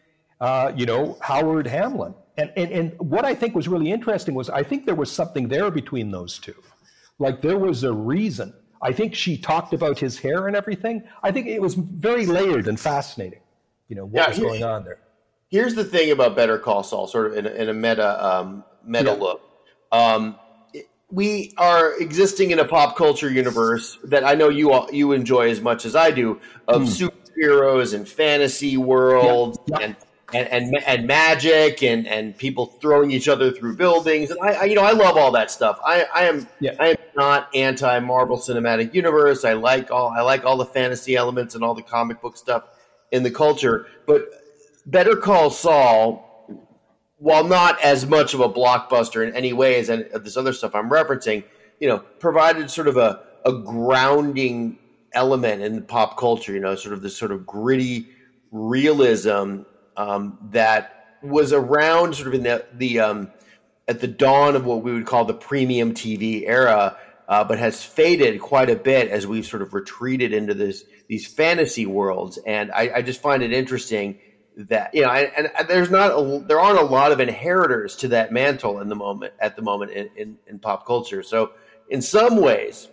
uh, 0.40 0.72
you 0.74 0.86
know, 0.86 1.18
Howard 1.20 1.66
Hamlin. 1.66 2.14
And, 2.40 2.52
and, 2.56 2.72
and 2.72 2.98
what 2.98 3.24
I 3.24 3.34
think 3.34 3.54
was 3.54 3.68
really 3.68 3.90
interesting 3.90 4.34
was 4.34 4.48
I 4.48 4.62
think 4.62 4.86
there 4.86 4.94
was 4.94 5.12
something 5.12 5.48
there 5.48 5.70
between 5.70 6.10
those 6.10 6.38
two. 6.38 6.54
Like 7.18 7.42
there 7.42 7.58
was 7.58 7.84
a 7.84 7.92
reason. 7.92 8.54
I 8.82 8.92
think 8.92 9.14
she 9.14 9.36
talked 9.36 9.74
about 9.74 9.98
his 9.98 10.18
hair 10.18 10.46
and 10.46 10.56
everything. 10.56 11.04
I 11.22 11.32
think 11.32 11.46
it 11.46 11.60
was 11.60 11.74
very 11.74 12.24
layered 12.24 12.66
and 12.66 12.80
fascinating, 12.80 13.40
you 13.88 13.96
know, 13.96 14.06
what 14.06 14.22
yeah, 14.22 14.28
was 14.30 14.38
going 14.38 14.64
on 14.64 14.84
there. 14.84 14.98
Here's 15.50 15.74
the 15.74 15.84
thing 15.84 16.12
about 16.12 16.34
Better 16.34 16.58
Call 16.58 16.82
Saul, 16.82 17.06
sort 17.06 17.26
of 17.26 17.36
in 17.36 17.46
a, 17.46 17.50
in 17.50 17.68
a 17.68 17.74
meta 17.74 18.26
um, 18.26 18.64
meta 18.84 19.10
yeah. 19.10 19.16
look. 19.16 19.42
Um, 19.92 20.36
we 21.10 21.52
are 21.58 22.00
existing 22.00 22.52
in 22.52 22.60
a 22.60 22.64
pop 22.64 22.96
culture 22.96 23.30
universe 23.30 23.98
that 24.04 24.24
I 24.24 24.34
know 24.34 24.48
you 24.48 24.72
all, 24.72 24.88
you 24.92 25.12
enjoy 25.12 25.50
as 25.50 25.60
much 25.60 25.84
as 25.84 25.96
I 25.96 26.10
do 26.12 26.40
of 26.68 26.82
mm. 26.82 27.10
superheroes 27.36 27.94
and 27.94 28.08
fantasy 28.08 28.76
worlds 28.76 29.58
yeah. 29.66 29.78
and 29.80 29.96
and, 30.34 30.48
and, 30.48 30.82
and 30.86 31.06
magic 31.06 31.82
and, 31.82 32.06
and 32.06 32.36
people 32.36 32.66
throwing 32.66 33.10
each 33.10 33.28
other 33.28 33.50
through 33.50 33.76
buildings. 33.76 34.30
And 34.30 34.40
I, 34.40 34.52
I 34.52 34.64
you 34.64 34.74
know, 34.74 34.82
I 34.82 34.92
love 34.92 35.16
all 35.16 35.30
that 35.32 35.50
stuff. 35.50 35.78
I, 35.84 36.06
I 36.14 36.24
am, 36.24 36.48
yeah. 36.60 36.74
I 36.78 36.88
am 36.88 36.96
not 37.16 37.54
anti 37.54 37.98
Marvel 38.00 38.36
Cinematic 38.36 38.94
Universe. 38.94 39.44
I 39.44 39.54
like 39.54 39.90
all, 39.90 40.08
I 40.08 40.22
like 40.22 40.44
all 40.44 40.56
the 40.56 40.66
fantasy 40.66 41.16
elements 41.16 41.54
and 41.54 41.64
all 41.64 41.74
the 41.74 41.82
comic 41.82 42.20
book 42.20 42.36
stuff 42.36 42.64
in 43.12 43.22
the 43.22 43.30
culture. 43.30 43.86
But 44.06 44.28
Better 44.86 45.16
Call 45.16 45.50
Saul, 45.50 46.26
while 47.18 47.44
not 47.44 47.80
as 47.82 48.06
much 48.06 48.34
of 48.34 48.40
a 48.40 48.48
blockbuster 48.48 49.26
in 49.26 49.34
any 49.36 49.52
way 49.52 49.76
as 49.76 49.88
this 49.88 50.36
other 50.36 50.52
stuff 50.52 50.74
I'm 50.74 50.90
referencing, 50.90 51.44
you 51.78 51.88
know, 51.88 51.98
provided 51.98 52.70
sort 52.70 52.88
of 52.88 52.96
a, 52.96 53.22
a 53.44 53.52
grounding 53.52 54.78
element 55.12 55.62
in 55.62 55.82
pop 55.82 56.16
culture. 56.16 56.52
You 56.52 56.60
know, 56.60 56.74
sort 56.74 56.94
of 56.94 57.02
this 57.02 57.16
sort 57.16 57.32
of 57.32 57.46
gritty 57.46 58.08
realism 58.50 59.62
um, 60.00 60.38
that 60.50 61.16
was 61.22 61.52
around 61.52 62.14
sort 62.14 62.28
of 62.28 62.34
in 62.34 62.42
the 62.42 62.64
the 62.74 63.00
um, 63.00 63.30
at 63.86 64.00
the 64.00 64.06
dawn 64.06 64.56
of 64.56 64.64
what 64.64 64.82
we 64.82 64.92
would 64.92 65.06
call 65.06 65.24
the 65.24 65.34
premium 65.34 65.92
TV 65.92 66.44
era, 66.46 66.96
uh, 67.28 67.44
but 67.44 67.58
has 67.58 67.82
faded 67.82 68.40
quite 68.40 68.70
a 68.70 68.76
bit 68.76 69.08
as 69.08 69.26
we've 69.26 69.46
sort 69.46 69.62
of 69.62 69.74
retreated 69.74 70.32
into 70.32 70.54
this 70.54 70.84
these 71.08 71.26
fantasy 71.26 71.84
worlds. 71.84 72.38
And 72.46 72.72
I, 72.72 72.90
I 72.96 73.02
just 73.02 73.20
find 73.20 73.42
it 73.42 73.52
interesting 73.52 74.18
that 74.56 74.94
you 74.94 75.02
know, 75.02 75.10
and, 75.10 75.50
and, 75.58 75.68
there's 75.68 75.90
not 75.90 76.12
a, 76.12 76.44
there 76.46 76.60
aren't 76.60 76.78
a 76.78 76.84
lot 76.84 77.12
of 77.12 77.20
inheritors 77.20 77.96
to 77.96 78.08
that 78.08 78.32
mantle 78.32 78.80
in 78.80 78.88
the 78.88 78.96
moment 78.96 79.34
at 79.38 79.54
the 79.56 79.62
moment 79.62 79.92
in, 79.92 80.08
in, 80.16 80.38
in 80.46 80.58
pop 80.58 80.86
culture. 80.86 81.22
So 81.22 81.52
in 81.90 82.00
some 82.00 82.38
ways, 82.38 82.88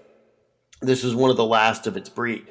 this 0.81 1.05
is 1.05 1.15
one 1.15 1.29
of 1.31 1.37
the 1.37 1.45
last 1.45 1.87
of 1.87 1.95
its 1.95 2.09
breed. 2.09 2.47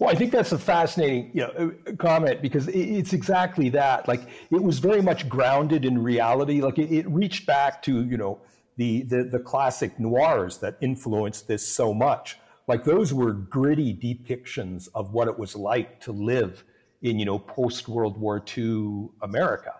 Well, 0.00 0.08
I 0.08 0.14
think 0.14 0.32
that's 0.32 0.52
a 0.52 0.58
fascinating 0.58 1.30
you 1.34 1.42
know, 1.42 1.74
comment 1.98 2.40
because 2.40 2.68
it's 2.68 3.12
exactly 3.12 3.68
that. 3.68 4.08
Like 4.08 4.22
it 4.50 4.62
was 4.62 4.78
very 4.78 5.02
much 5.02 5.28
grounded 5.28 5.84
in 5.84 6.02
reality. 6.02 6.62
Like 6.62 6.78
it, 6.78 6.90
it 6.90 7.06
reached 7.06 7.44
back 7.44 7.82
to 7.82 8.02
you 8.04 8.16
know 8.16 8.40
the, 8.78 9.02
the 9.02 9.24
the 9.24 9.38
classic 9.38 10.00
noirs 10.00 10.56
that 10.58 10.78
influenced 10.80 11.48
this 11.48 11.68
so 11.68 11.92
much. 11.92 12.38
Like 12.66 12.82
those 12.82 13.12
were 13.12 13.34
gritty 13.34 13.92
depictions 13.92 14.88
of 14.94 15.12
what 15.12 15.28
it 15.28 15.38
was 15.38 15.54
like 15.54 16.00
to 16.00 16.12
live 16.12 16.64
in 17.02 17.18
you 17.18 17.26
know 17.26 17.38
post 17.38 17.86
World 17.86 18.16
War 18.16 18.42
II 18.56 19.10
America. 19.20 19.74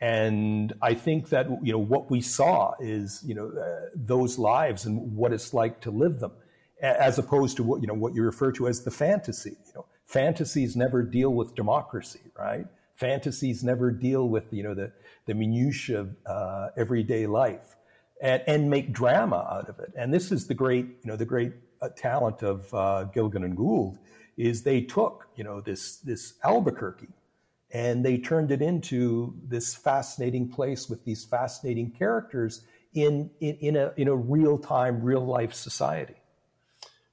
And 0.00 0.74
I 0.80 0.94
think 0.94 1.28
that 1.30 1.48
you 1.64 1.72
know 1.72 1.80
what 1.80 2.08
we 2.08 2.20
saw 2.20 2.74
is 2.78 3.20
you 3.26 3.34
know 3.34 3.48
uh, 3.48 3.88
those 3.96 4.38
lives 4.38 4.86
and 4.86 5.16
what 5.16 5.32
it's 5.32 5.52
like 5.52 5.80
to 5.80 5.90
live 5.90 6.20
them 6.20 6.30
as 6.80 7.18
opposed 7.18 7.56
to 7.56 7.62
what 7.62 7.80
you 7.80 7.86
know 7.86 7.94
what 7.94 8.14
you 8.14 8.22
refer 8.22 8.52
to 8.52 8.68
as 8.68 8.84
the 8.84 8.90
fantasy. 8.90 9.56
You 9.66 9.72
know, 9.74 9.86
fantasies 10.06 10.76
never 10.76 11.02
deal 11.02 11.30
with 11.30 11.54
democracy, 11.54 12.20
right? 12.38 12.66
Fantasies 12.94 13.64
never 13.64 13.90
deal 13.90 14.28
with 14.28 14.52
you 14.52 14.62
know 14.62 14.74
the 14.74 14.92
the 15.26 15.34
minutiae 15.34 16.00
of 16.00 16.16
uh, 16.26 16.68
everyday 16.76 17.26
life, 17.26 17.76
and 18.20 18.42
and 18.46 18.70
make 18.70 18.92
drama 18.92 19.48
out 19.50 19.68
of 19.68 19.78
it. 19.78 19.92
And 19.96 20.12
this 20.12 20.32
is 20.32 20.46
the 20.46 20.54
great 20.54 20.86
you 20.86 21.10
know 21.10 21.16
the 21.16 21.24
great 21.24 21.52
uh, 21.80 21.88
talent 21.96 22.42
of 22.42 22.72
uh, 22.74 23.04
Gilligan 23.04 23.44
and 23.44 23.56
Gould 23.56 23.98
is 24.36 24.62
they 24.62 24.82
took 24.82 25.28
you 25.36 25.44
know 25.44 25.60
this 25.60 25.98
this 25.98 26.34
Albuquerque 26.44 27.08
and 27.72 28.04
they 28.04 28.16
turned 28.16 28.50
it 28.52 28.62
into 28.62 29.34
this 29.48 29.74
fascinating 29.74 30.48
place 30.48 30.88
with 30.88 31.04
these 31.04 31.24
fascinating 31.24 31.90
characters 31.90 32.62
in 32.94 33.30
in, 33.40 33.56
in 33.56 33.76
a 33.76 33.92
in 33.96 34.08
a 34.08 34.14
real 34.14 34.58
time 34.58 35.02
real 35.02 35.24
life 35.24 35.52
society. 35.52 36.14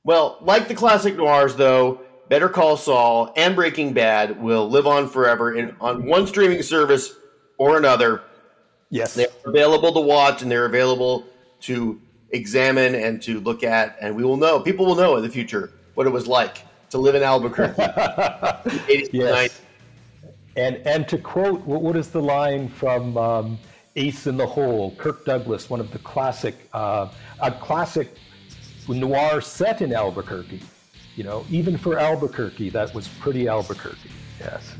Well, 0.04 0.38
like 0.42 0.68
the 0.68 0.76
classic 0.76 1.16
noirs, 1.16 1.56
though, 1.56 2.02
Better 2.28 2.50
Call 2.50 2.78
Saul 2.78 3.32
and 3.36 3.56
Breaking 3.56 3.94
Bad 3.94 4.42
will 4.42 4.70
live 4.70 4.88
on 4.88 5.08
forever 5.08 5.56
in, 5.56 5.76
on 5.80 6.06
one 6.06 6.28
streaming 6.28 6.62
service 6.62 7.14
or 7.58 7.78
another. 7.78 8.24
Yes. 8.90 9.14
They're 9.14 9.28
available 9.46 9.94
to 9.94 10.02
watch 10.02 10.42
and 10.42 10.52
they're 10.52 10.66
available 10.66 11.26
to 11.62 12.02
examine 12.32 12.96
and 12.96 13.22
to 13.22 13.40
look 13.40 13.64
at, 13.64 13.96
and 14.02 14.16
we 14.16 14.24
will 14.24 14.38
know. 14.38 14.60
People 14.60 14.86
will 14.86 14.96
know 14.96 15.16
in 15.16 15.24
the 15.24 15.30
future 15.30 15.72
what 15.94 16.06
it 16.06 16.10
was 16.10 16.28
like 16.28 16.58
to 16.90 16.98
live 16.98 17.16
in 17.16 17.24
Albuquerque. 17.24 17.82
yes. 19.14 19.62
And, 20.56 20.78
and 20.86 21.08
to 21.08 21.18
quote, 21.18 21.62
what 21.62 21.96
is 21.96 22.10
the 22.10 22.22
line 22.22 22.68
from 22.68 23.18
um, 23.18 23.60
Ace 23.96 24.28
in 24.28 24.38
the 24.38 24.46
Hole? 24.46 24.94
Kirk 24.98 25.26
Douglas, 25.26 25.70
one 25.70 25.80
of 25.80 25.92
the 25.92 26.00
classic, 26.00 26.56
uh, 26.74 27.10
a 27.42 27.52
classic 27.52 28.16
noir 28.88 29.42
set 29.42 29.82
in 29.82 29.94
Albuquerque. 29.94 30.62
You 31.16 31.24
know, 31.24 31.46
even 31.50 31.78
for 31.78 31.98
Albuquerque, 31.98 32.70
that 32.70 32.94
was 32.94 33.08
pretty 33.08 33.48
Albuquerque. 33.48 34.10
Yes. 34.40 34.74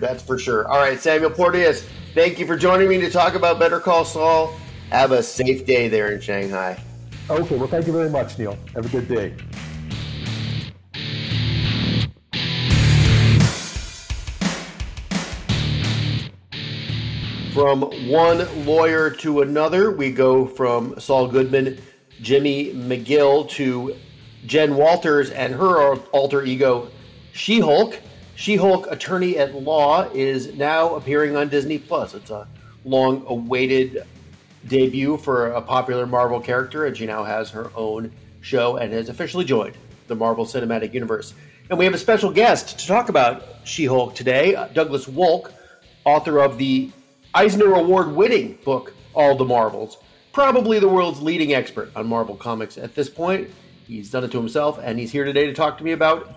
That's 0.00 0.22
for 0.22 0.38
sure. 0.38 0.68
All 0.68 0.78
right, 0.78 0.98
Samuel 0.98 1.30
Porteous, 1.30 1.86
thank 2.14 2.38
you 2.38 2.46
for 2.46 2.56
joining 2.56 2.88
me 2.88 3.00
to 3.00 3.10
talk 3.10 3.34
about 3.34 3.58
Better 3.58 3.80
Call 3.80 4.04
Saul. 4.04 4.54
Have 4.90 5.12
a 5.12 5.22
safe 5.22 5.66
day 5.66 5.88
there 5.88 6.12
in 6.12 6.20
Shanghai. 6.20 6.82
Okay, 7.30 7.56
well, 7.56 7.68
thank 7.68 7.86
you 7.86 7.92
very 7.92 8.08
much, 8.08 8.38
Neil. 8.38 8.56
Have 8.74 8.86
a 8.86 8.88
good 8.88 9.08
day. 9.08 9.34
From 17.52 17.82
one 18.08 18.64
lawyer 18.64 19.10
to 19.10 19.42
another, 19.42 19.90
we 19.90 20.12
go 20.12 20.46
from 20.46 20.98
Saul 21.00 21.26
Goodman 21.26 21.80
Jimmy 22.20 22.72
McGill 22.72 23.48
to 23.50 23.96
Jen 24.46 24.76
Walters 24.76 25.30
and 25.30 25.54
her 25.54 25.96
alter 26.12 26.42
ego, 26.44 26.88
She 27.32 27.60
Hulk. 27.60 28.00
She 28.34 28.56
Hulk, 28.56 28.86
attorney 28.90 29.36
at 29.36 29.54
law, 29.54 30.08
is 30.14 30.54
now 30.54 30.94
appearing 30.94 31.36
on 31.36 31.48
Disney 31.48 31.78
Plus. 31.78 32.14
It's 32.14 32.30
a 32.30 32.46
long 32.84 33.24
awaited 33.26 34.04
debut 34.66 35.16
for 35.16 35.48
a 35.48 35.60
popular 35.60 36.06
Marvel 36.06 36.40
character, 36.40 36.86
and 36.86 36.96
she 36.96 37.06
now 37.06 37.24
has 37.24 37.50
her 37.50 37.70
own 37.74 38.12
show 38.40 38.76
and 38.76 38.92
has 38.92 39.08
officially 39.08 39.44
joined 39.44 39.76
the 40.06 40.14
Marvel 40.14 40.44
Cinematic 40.44 40.94
Universe. 40.94 41.34
And 41.68 41.78
we 41.78 41.84
have 41.84 41.94
a 41.94 41.98
special 41.98 42.32
guest 42.32 42.78
to 42.78 42.86
talk 42.86 43.08
about 43.08 43.42
She 43.64 43.84
Hulk 43.84 44.14
today, 44.14 44.54
uh, 44.54 44.68
Douglas 44.68 45.06
Wolk, 45.06 45.50
author 46.04 46.38
of 46.38 46.58
the 46.58 46.90
Eisner 47.34 47.74
Award 47.74 48.12
winning 48.12 48.58
book, 48.64 48.94
All 49.14 49.36
the 49.36 49.44
Marvels 49.44 49.98
probably 50.38 50.78
the 50.78 50.88
world's 50.88 51.20
leading 51.20 51.52
expert 51.52 51.90
on 51.96 52.06
Marvel 52.06 52.36
Comics 52.36 52.78
at 52.78 52.94
this 52.94 53.08
point. 53.08 53.50
He's 53.88 54.08
done 54.08 54.22
it 54.22 54.30
to 54.30 54.38
himself, 54.38 54.78
and 54.80 54.96
he's 54.96 55.10
here 55.10 55.24
today 55.24 55.46
to 55.46 55.52
talk 55.52 55.76
to 55.78 55.82
me 55.82 55.90
about 55.90 56.32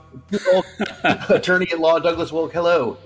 attorney 1.30 1.68
at 1.72 1.80
law 1.80 2.00
Douglas 2.00 2.32
Wolk. 2.32 2.52
Hello. 2.52 2.98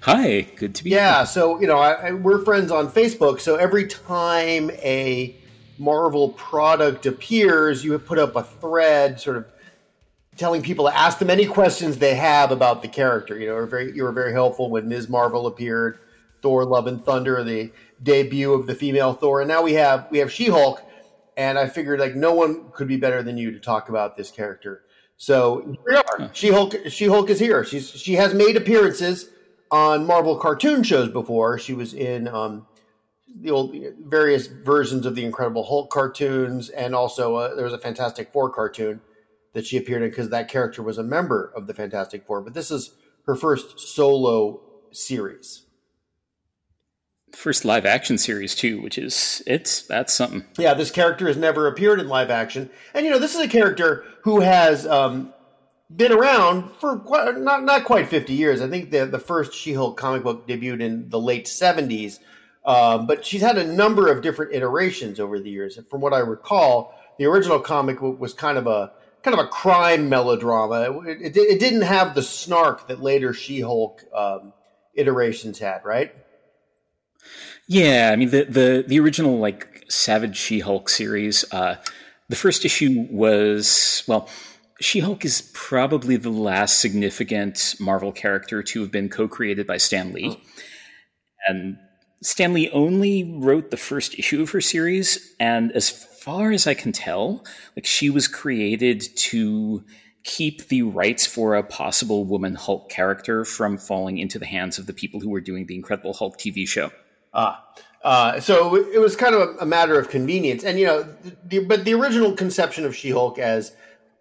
Hi, 0.00 0.40
good 0.56 0.74
to 0.74 0.82
be 0.82 0.90
yeah, 0.90 0.96
here. 0.96 1.06
Yeah, 1.06 1.24
so, 1.24 1.60
you 1.60 1.68
know, 1.68 1.78
I, 1.78 2.08
I, 2.08 2.10
we're 2.10 2.44
friends 2.44 2.72
on 2.72 2.90
Facebook, 2.90 3.38
so 3.38 3.54
every 3.54 3.86
time 3.86 4.72
a 4.82 5.36
Marvel 5.78 6.30
product 6.30 7.06
appears, 7.06 7.84
you 7.84 7.92
have 7.92 8.04
put 8.04 8.18
up 8.18 8.34
a 8.34 8.42
thread 8.42 9.20
sort 9.20 9.36
of 9.36 9.46
telling 10.36 10.60
people 10.60 10.86
to 10.86 10.96
ask 10.96 11.20
them 11.20 11.30
any 11.30 11.46
questions 11.46 11.98
they 11.98 12.16
have 12.16 12.50
about 12.50 12.82
the 12.82 12.88
character. 12.88 13.38
You 13.38 13.46
know, 13.46 13.64
very, 13.64 13.94
you 13.94 14.02
were 14.02 14.10
very 14.10 14.32
helpful 14.32 14.70
when 14.70 14.88
Ms. 14.88 15.08
Marvel 15.08 15.46
appeared, 15.46 16.00
Thor 16.42 16.64
Love 16.64 16.88
and 16.88 17.04
Thunder, 17.04 17.44
the 17.44 17.70
debut 18.02 18.52
of 18.52 18.66
the 18.66 18.74
female 18.74 19.14
Thor, 19.14 19.40
and 19.40 19.48
now 19.48 19.62
we 19.62 19.74
have 19.74 20.08
we 20.10 20.18
have 20.18 20.32
She 20.32 20.46
Hulk, 20.46 20.82
and 21.36 21.58
I 21.58 21.68
figured 21.68 22.00
like 22.00 22.14
no 22.14 22.34
one 22.34 22.70
could 22.72 22.88
be 22.88 22.96
better 22.96 23.22
than 23.22 23.36
you 23.36 23.50
to 23.52 23.60
talk 23.60 23.88
about 23.88 24.16
this 24.16 24.30
character. 24.30 24.82
So 25.16 25.60
here 25.66 25.76
we 25.86 25.96
are. 25.96 26.30
She 26.32 26.50
Hulk. 26.50 26.74
She 26.88 27.06
Hulk 27.06 27.28
is 27.30 27.38
here. 27.38 27.64
She's 27.64 27.90
she 27.90 28.14
has 28.14 28.34
made 28.34 28.56
appearances 28.56 29.30
on 29.70 30.06
Marvel 30.06 30.36
cartoon 30.36 30.82
shows 30.82 31.10
before. 31.10 31.58
She 31.58 31.74
was 31.74 31.92
in 31.92 32.28
um, 32.28 32.66
the 33.40 33.50
old 33.50 33.74
various 34.06 34.46
versions 34.46 35.06
of 35.06 35.14
the 35.14 35.24
Incredible 35.24 35.64
Hulk 35.64 35.90
cartoons, 35.90 36.70
and 36.70 36.94
also 36.94 37.34
uh, 37.36 37.54
there 37.54 37.64
was 37.64 37.72
a 37.72 37.78
Fantastic 37.78 38.32
Four 38.32 38.50
cartoon 38.50 39.00
that 39.54 39.66
she 39.66 39.76
appeared 39.76 40.02
in 40.02 40.10
because 40.10 40.30
that 40.30 40.48
character 40.48 40.82
was 40.82 40.98
a 40.98 41.02
member 41.02 41.52
of 41.54 41.66
the 41.66 41.74
Fantastic 41.74 42.24
Four. 42.26 42.40
But 42.40 42.54
this 42.54 42.70
is 42.70 42.94
her 43.26 43.34
first 43.34 43.80
solo 43.80 44.60
series. 44.92 45.64
First 47.32 47.64
live 47.64 47.86
action 47.86 48.18
series 48.18 48.54
too, 48.54 48.80
which 48.80 48.98
is 48.98 49.42
it's 49.46 49.82
that's 49.82 50.12
something. 50.12 50.44
Yeah, 50.58 50.74
this 50.74 50.90
character 50.90 51.26
has 51.28 51.36
never 51.36 51.66
appeared 51.66 52.00
in 52.00 52.08
live 52.08 52.30
action, 52.30 52.70
and 52.94 53.04
you 53.04 53.12
know 53.12 53.18
this 53.18 53.34
is 53.34 53.40
a 53.40 53.48
character 53.48 54.04
who 54.22 54.40
has 54.40 54.86
um, 54.86 55.32
been 55.94 56.12
around 56.12 56.70
for 56.80 56.98
quite, 56.98 57.38
not 57.38 57.64
not 57.64 57.84
quite 57.84 58.08
fifty 58.08 58.34
years. 58.34 58.60
I 58.60 58.68
think 58.68 58.90
the 58.90 59.06
the 59.06 59.18
first 59.18 59.54
She 59.54 59.72
Hulk 59.72 59.96
comic 59.96 60.22
book 60.22 60.48
debuted 60.48 60.80
in 60.80 61.08
the 61.10 61.20
late 61.20 61.46
seventies, 61.46 62.20
um, 62.64 63.06
but 63.06 63.24
she's 63.24 63.42
had 63.42 63.58
a 63.58 63.64
number 63.64 64.10
of 64.10 64.22
different 64.22 64.54
iterations 64.54 65.20
over 65.20 65.38
the 65.38 65.50
years. 65.50 65.76
And 65.76 65.88
from 65.88 66.00
what 66.00 66.12
I 66.12 66.18
recall, 66.18 66.94
the 67.18 67.26
original 67.26 67.60
comic 67.60 68.00
book 68.00 68.18
was 68.18 68.34
kind 68.34 68.58
of 68.58 68.66
a 68.66 68.92
kind 69.22 69.38
of 69.38 69.44
a 69.44 69.48
crime 69.48 70.08
melodrama. 70.08 71.02
It, 71.06 71.20
it, 71.22 71.36
it 71.36 71.60
didn't 71.60 71.82
have 71.82 72.14
the 72.14 72.22
snark 72.22 72.88
that 72.88 73.00
later 73.02 73.32
She 73.32 73.60
Hulk 73.60 74.02
um, 74.14 74.52
iterations 74.94 75.58
had, 75.58 75.84
right? 75.84 76.14
Yeah, 77.68 78.10
I 78.12 78.16
mean 78.16 78.30
the 78.30 78.44
the 78.44 78.84
the 78.86 78.98
original 78.98 79.38
like 79.38 79.84
Savage 79.88 80.36
She 80.36 80.60
Hulk 80.60 80.88
series. 80.88 81.44
Uh, 81.52 81.76
the 82.28 82.36
first 82.36 82.64
issue 82.64 83.06
was 83.10 84.02
well. 84.08 84.28
She 84.80 85.00
Hulk 85.00 85.24
is 85.24 85.50
probably 85.54 86.16
the 86.16 86.30
last 86.30 86.80
significant 86.80 87.74
Marvel 87.78 88.12
character 88.12 88.62
to 88.62 88.80
have 88.80 88.90
been 88.90 89.08
co 89.08 89.28
created 89.28 89.66
by 89.66 89.76
Stan 89.76 90.12
Lee. 90.12 90.30
Oh. 90.30 90.40
And 91.46 91.78
Stan 92.22 92.54
Lee 92.54 92.70
only 92.70 93.36
wrote 93.38 93.70
the 93.70 93.76
first 93.76 94.18
issue 94.18 94.40
of 94.40 94.50
her 94.50 94.60
series. 94.60 95.34
And 95.38 95.70
as 95.72 95.90
far 95.90 96.50
as 96.52 96.66
I 96.66 96.74
can 96.74 96.92
tell, 96.92 97.44
like 97.76 97.86
she 97.86 98.08
was 98.08 98.28
created 98.28 99.04
to 99.16 99.84
keep 100.24 100.68
the 100.68 100.82
rights 100.82 101.26
for 101.26 101.54
a 101.54 101.62
possible 101.62 102.24
woman 102.24 102.54
Hulk 102.54 102.88
character 102.90 103.44
from 103.44 103.78
falling 103.78 104.18
into 104.18 104.38
the 104.38 104.46
hands 104.46 104.78
of 104.78 104.86
the 104.86 104.92
people 104.92 105.20
who 105.20 105.30
were 105.30 105.40
doing 105.40 105.66
the 105.66 105.74
Incredible 105.74 106.14
Hulk 106.14 106.38
TV 106.38 106.66
show. 106.66 106.90
Ah. 107.38 107.64
Uh, 108.02 108.40
so 108.40 108.74
it 108.76 109.00
was 109.00 109.14
kind 109.16 109.34
of 109.34 109.40
a, 109.40 109.58
a, 109.58 109.66
matter 109.66 109.98
of 109.98 110.08
convenience, 110.08 110.64
and 110.64 110.78
you 110.78 110.86
know, 110.86 111.06
the, 111.46 111.58
but 111.58 111.84
the 111.84 111.92
original 111.94 112.32
conception 112.32 112.84
of 112.84 112.94
She-Hulk 112.94 113.38
as 113.38 113.72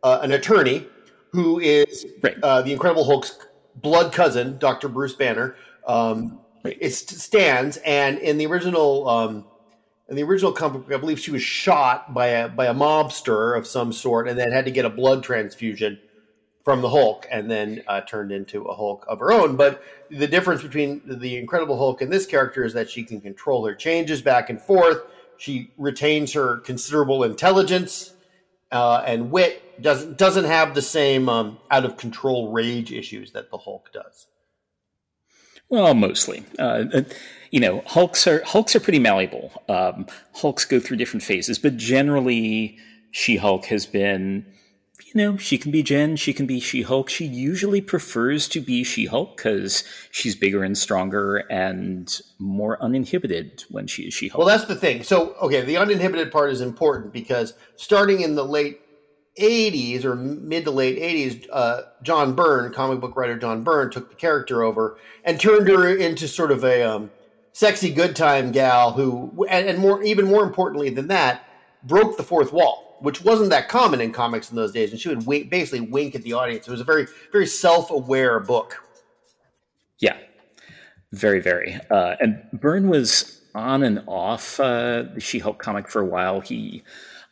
uh, 0.04 0.20
an 0.22 0.32
attorney 0.32 0.86
who 1.32 1.60
is 1.60 2.06
right. 2.24 2.36
uh, 2.44 2.62
the 2.64 2.74
Incredible 2.74 3.04
Hulk's 3.04 3.38
blood 3.76 4.12
cousin, 4.12 4.58
Doctor 4.58 4.88
Bruce 4.88 5.14
Banner, 5.14 5.56
um, 5.88 6.40
right. 6.64 6.78
it 6.82 6.92
stands. 6.92 7.78
And 7.78 8.18
in 8.18 8.38
the 8.38 8.48
original, 8.48 9.08
um, 9.08 9.46
in 10.10 10.16
the 10.16 10.24
original 10.24 10.52
comic, 10.52 10.92
I 10.92 10.98
believe 10.98 11.20
she 11.20 11.32
was 11.32 11.44
shot 11.44 12.14
by 12.14 12.28
a 12.28 12.50
by 12.50 12.66
a 12.66 12.74
mobster 12.74 13.58
of 13.58 13.68
some 13.68 13.94
sort, 13.94 14.28
and 14.28 14.38
then 14.38 14.52
had 14.52 14.66
to 14.66 14.72
get 14.72 14.86
a 14.86 14.90
blood 14.90 15.24
transfusion 15.24 16.00
from 16.68 16.82
the 16.82 16.90
Hulk 16.90 17.26
and 17.32 17.50
then 17.50 17.82
uh, 17.88 18.02
turned 18.02 18.30
into 18.30 18.64
a 18.64 18.76
Hulk 18.76 19.06
of 19.08 19.20
her 19.20 19.32
own. 19.32 19.56
But 19.56 19.82
the 20.10 20.28
difference 20.28 20.62
between 20.62 21.02
the 21.06 21.38
Incredible 21.38 21.78
Hulk 21.78 22.02
and 22.02 22.12
this 22.12 22.26
character 22.26 22.66
is 22.66 22.74
that 22.74 22.90
she 22.90 23.06
can 23.06 23.22
control 23.22 23.66
her 23.66 23.74
changes 23.74 24.22
back 24.22 24.50
and 24.50 24.62
forth. 24.62 25.04
She 25.38 25.72
retains 25.78 26.34
her 26.34 26.58
considerable 26.58 27.24
intelligence 27.24 28.16
uh, 28.74 29.02
and 29.08 29.32
wit. 29.32 29.82
doesn't 29.82 30.18
doesn't 30.18 30.44
have 30.44 30.76
the 30.76 30.82
same 30.82 31.30
um, 31.30 31.58
out 31.72 31.86
of 31.86 31.96
control 31.96 32.52
rage 32.52 32.92
issues 32.92 33.32
that 33.32 33.50
the 33.50 33.58
Hulk 33.58 33.94
does. 33.94 34.28
Well, 35.70 35.94
mostly. 35.94 36.44
Uh, 36.60 36.84
uh 36.94 37.02
you 37.50 37.62
know, 37.62 37.82
Hulks 37.86 38.28
are 38.28 38.44
Hulks 38.44 38.76
are 38.76 38.82
pretty 38.82 39.00
malleable. 39.00 39.54
Um, 39.70 40.06
Hulks 40.34 40.66
go 40.66 40.82
through 40.82 40.98
different 40.98 41.24
phases, 41.24 41.60
but 41.60 41.78
generally, 41.78 42.78
She 43.12 43.38
Hulk 43.38 43.68
has 43.68 43.86
been 43.86 44.46
you 45.06 45.14
know, 45.14 45.38
she 45.38 45.58
can 45.58 45.72
be 45.72 45.84
Jen, 45.84 46.16
she 46.16 46.34
can 46.34 46.46
be 46.46 46.60
She 46.60 46.82
Hulk. 46.82 47.10
She 47.10 47.26
usually 47.26 47.82
prefers 47.82 48.48
to 48.50 48.60
be 48.60 48.84
She 48.84 49.06
Hulk 49.06 49.38
because 49.38 49.84
she's 50.12 50.36
bigger 50.36 50.64
and 50.64 50.78
stronger 50.78 51.38
and 51.50 52.20
more 52.40 52.82
uninhibited 52.82 53.64
when 53.70 53.88
she 53.88 54.04
is 54.04 54.14
She 54.14 54.28
Hulk. 54.28 54.40
Well, 54.40 54.48
that's 54.48 54.66
the 54.66 54.76
thing. 54.76 55.04
So, 55.04 55.34
okay, 55.36 55.62
the 55.62 55.78
uninhibited 55.78 56.32
part 56.32 56.52
is 56.52 56.62
important 56.62 57.14
because 57.14 57.54
starting 57.76 58.22
in 58.22 58.36
the 58.36 58.44
late 58.44 58.82
80s 59.40 60.04
or 60.04 60.16
mid 60.16 60.66
to 60.66 60.72
late 60.72 60.98
80s, 61.00 61.48
uh, 61.52 61.82
John 62.02 62.34
Byrne, 62.34 62.74
comic 62.74 63.00
book 63.00 63.16
writer 63.16 63.38
John 63.38 63.64
Byrne, 63.64 63.92
took 63.92 64.10
the 64.10 64.16
character 64.16 64.64
over 64.64 64.98
and 65.24 65.40
turned 65.40 65.68
her 65.68 65.96
into 65.96 66.28
sort 66.28 66.52
of 66.52 66.64
a 66.64 66.82
um, 66.82 67.12
sexy 67.54 67.92
good 67.92 68.16
time 68.16 68.52
gal 68.52 68.94
who, 68.94 69.46
and, 69.48 69.70
and 69.70 69.78
more, 69.78 70.02
even 70.02 70.26
more 70.26 70.44
importantly 70.44 70.90
than 70.90 71.08
that, 71.10 71.44
broke 71.84 72.18
the 72.18 72.24
fourth 72.24 72.52
wall 72.52 72.87
which 73.00 73.24
wasn't 73.24 73.50
that 73.50 73.70
common 73.70 74.02
in 74.02 74.12
comics 74.12 74.50
in 74.50 74.56
those 74.56 74.72
days. 74.72 74.92
And 74.92 75.00
she 75.00 75.10
would 75.10 75.26
wink, 75.26 75.50
basically 75.50 75.82
wink 75.82 76.16
at 76.16 76.24
the 76.24 76.34
audience. 76.34 76.68
It 76.68 76.72
was 76.72 76.82
a 76.82 76.86
very, 76.86 77.08
very 77.32 77.48
self-aware 77.48 78.40
book. 78.40 78.84
Yeah, 80.00 80.18
very, 81.12 81.40
very. 81.40 81.80
Uh, 81.90 82.16
and 82.20 82.42
Byrne 82.54 82.90
was 82.90 83.42
on 83.56 83.84
and 83.84 84.04
off 84.08 84.60
uh, 84.60 85.04
the 85.14 85.20
She-Hulk 85.20 85.60
comic 85.60 85.90
for 85.90 86.02
a 86.02 86.06
while. 86.06 86.42
He 86.42 86.84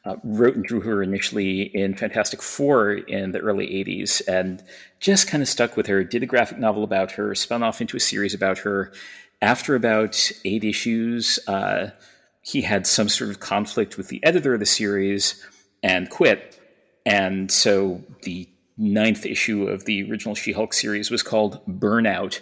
uh, 0.06 0.16
wrote 0.24 0.56
and 0.56 0.64
drew 0.64 0.82
her 0.82 1.02
initially 1.02 1.64
in 1.64 1.96
Fantastic 1.96 2.42
Four 2.42 2.94
in 2.94 3.32
the 3.32 3.40
early 3.40 3.68
'80s, 3.68 4.22
and 4.28 4.64
just 5.00 5.28
kind 5.28 5.42
of 5.42 5.50
stuck 5.50 5.76
with 5.76 5.88
her. 5.88 6.04
Did 6.04 6.24
a 6.24 6.28
graphic 6.28 6.58
novel 6.58 6.84
about 6.84 7.12
her, 7.14 7.34
spun 7.36 7.64
off 7.64 7.82
into 7.82 7.98
a 7.98 8.00
series 8.00 8.34
about 8.34 8.60
her. 8.60 8.92
After 9.42 9.76
about 9.76 10.32
eight 10.46 10.64
issues, 10.64 11.40
uh, 11.48 11.90
he 12.42 12.62
had 12.62 12.86
some 12.86 13.10
sort 13.10 13.32
of 13.32 13.40
conflict 13.40 13.98
with 13.98 14.08
the 14.08 14.24
editor 14.24 14.54
of 14.54 14.60
the 14.60 14.66
series 14.66 15.44
and 15.86 16.10
quit. 16.10 16.60
And 17.06 17.52
so 17.52 18.04
the 18.24 18.50
ninth 18.76 19.24
issue 19.24 19.68
of 19.68 19.86
the 19.86 20.10
original 20.10 20.34
She 20.34 20.52
Hulk 20.52 20.74
series 20.74 21.12
was 21.12 21.22
called 21.22 21.64
Burnout 21.68 22.42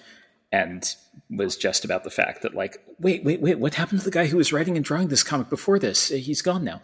and 0.52 0.96
was 1.30 1.58
just 1.58 1.84
about 1.84 2.06
the 2.06 2.10
fact 2.10 2.42
that, 2.44 2.56
like, 2.56 2.78
wait, 3.00 3.26
wait, 3.26 3.42
wait, 3.42 3.60
what 3.60 3.74
happened 3.74 4.00
to 4.00 4.06
the 4.06 4.12
guy 4.12 4.28
who 4.28 4.38
was 4.38 4.54
writing 4.54 4.78
and 4.78 4.86
drawing 4.86 5.10
this 5.10 5.24
comic 5.24 5.50
before 5.50 5.78
this? 5.78 6.08
He's 6.08 6.42
gone 6.42 6.64
now. 6.64 6.82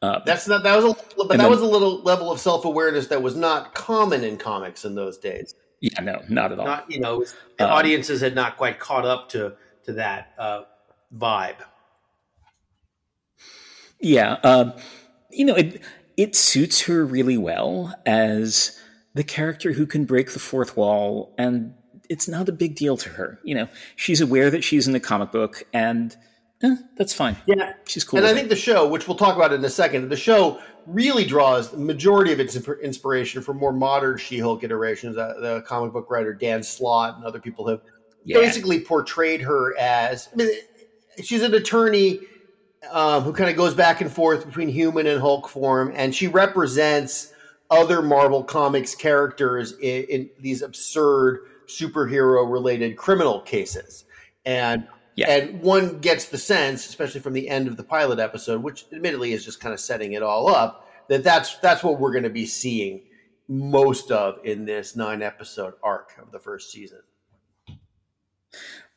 Uh, 0.00 0.20
That's 0.24 0.48
not 0.48 0.62
that 0.62 0.76
was 0.76 0.84
a 0.84 0.96
but 1.16 1.28
that 1.28 1.38
then, 1.38 1.50
was 1.50 1.60
a 1.60 1.66
little 1.66 2.00
level 2.02 2.30
of 2.30 2.38
self 2.38 2.64
awareness 2.64 3.08
that 3.08 3.20
was 3.20 3.34
not 3.34 3.74
common 3.74 4.22
in 4.22 4.38
comics 4.38 4.84
in 4.84 4.94
those 4.94 5.18
days. 5.18 5.54
Yeah, 5.80 6.00
no, 6.00 6.22
not 6.28 6.52
at 6.52 6.60
all. 6.60 6.66
Not 6.66 6.90
you 6.90 7.00
know, 7.00 7.24
um, 7.58 7.68
audiences 7.68 8.20
had 8.20 8.34
not 8.34 8.56
quite 8.56 8.78
caught 8.78 9.04
up 9.04 9.28
to 9.30 9.54
to 9.84 9.92
that 9.94 10.32
uh, 10.38 10.62
vibe. 11.14 11.56
Yeah, 14.00 14.34
um, 14.44 14.72
you 15.30 15.44
know, 15.44 15.54
it, 15.54 15.82
it 16.18 16.34
suits 16.34 16.82
her 16.82 17.06
really 17.06 17.38
well 17.38 17.94
as 18.04 18.78
the 19.14 19.22
character 19.24 19.72
who 19.72 19.86
can 19.86 20.04
break 20.04 20.32
the 20.32 20.40
fourth 20.40 20.76
wall 20.76 21.32
and 21.38 21.72
it's 22.10 22.26
not 22.26 22.48
a 22.48 22.52
big 22.52 22.74
deal 22.74 22.96
to 22.96 23.08
her. 23.10 23.38
You 23.44 23.54
know, 23.54 23.68
she's 23.94 24.20
aware 24.20 24.50
that 24.50 24.64
she's 24.64 24.86
in 24.86 24.92
the 24.92 25.00
comic 25.00 25.30
book 25.30 25.62
and 25.72 26.14
eh, 26.62 26.74
that's 26.96 27.14
fine. 27.14 27.36
Yeah. 27.46 27.72
She's 27.86 28.02
cool. 28.02 28.18
And 28.18 28.26
I 28.26 28.34
think 28.34 28.48
the 28.48 28.56
show, 28.56 28.88
which 28.88 29.06
we'll 29.06 29.16
talk 29.16 29.36
about 29.36 29.52
in 29.52 29.64
a 29.64 29.70
second, 29.70 30.08
the 30.08 30.16
show 30.16 30.60
really 30.86 31.24
draws 31.24 31.70
the 31.70 31.78
majority 31.78 32.32
of 32.32 32.40
its 32.40 32.56
inspiration 32.82 33.40
from 33.40 33.56
more 33.56 33.72
modern 33.72 34.18
She-Hulk 34.18 34.64
iterations. 34.64 35.16
Uh, 35.16 35.34
the 35.40 35.62
comic 35.66 35.92
book 35.92 36.10
writer 36.10 36.34
Dan 36.34 36.64
Slott 36.64 37.16
and 37.16 37.24
other 37.24 37.40
people 37.40 37.68
have 37.68 37.82
yeah. 38.24 38.40
basically 38.40 38.80
portrayed 38.80 39.40
her 39.42 39.78
as 39.78 40.28
I 40.32 40.36
mean, 40.36 40.50
she's 41.22 41.42
an 41.44 41.54
attorney 41.54 42.20
um, 42.90 43.22
who 43.22 43.32
kind 43.32 43.50
of 43.50 43.56
goes 43.56 43.74
back 43.74 44.00
and 44.00 44.10
forth 44.10 44.46
between 44.46 44.68
human 44.68 45.06
and 45.06 45.20
Hulk 45.20 45.48
form, 45.48 45.92
and 45.94 46.14
she 46.14 46.28
represents 46.28 47.32
other 47.70 48.02
Marvel 48.02 48.42
Comics 48.42 48.94
characters 48.94 49.72
in, 49.72 50.04
in 50.04 50.30
these 50.40 50.62
absurd 50.62 51.40
superhero 51.66 52.50
related 52.50 52.96
criminal 52.96 53.40
cases. 53.40 54.04
And 54.46 54.86
yeah. 55.16 55.30
and 55.30 55.60
one 55.60 55.98
gets 55.98 56.26
the 56.26 56.38
sense, 56.38 56.88
especially 56.88 57.20
from 57.20 57.32
the 57.32 57.48
end 57.48 57.68
of 57.68 57.76
the 57.76 57.82
pilot 57.82 58.18
episode, 58.18 58.62
which 58.62 58.86
admittedly 58.92 59.32
is 59.32 59.44
just 59.44 59.60
kind 59.60 59.74
of 59.74 59.80
setting 59.80 60.12
it 60.12 60.22
all 60.22 60.48
up, 60.48 60.88
that 61.08 61.24
that's 61.24 61.56
that's 61.58 61.82
what 61.82 61.98
we're 61.98 62.12
going 62.12 62.24
to 62.24 62.30
be 62.30 62.46
seeing 62.46 63.02
most 63.48 64.10
of 64.10 64.38
in 64.44 64.64
this 64.64 64.94
nine 64.94 65.22
episode 65.22 65.74
arc 65.82 66.12
of 66.22 66.30
the 66.30 66.38
first 66.38 66.70
season. 66.70 67.00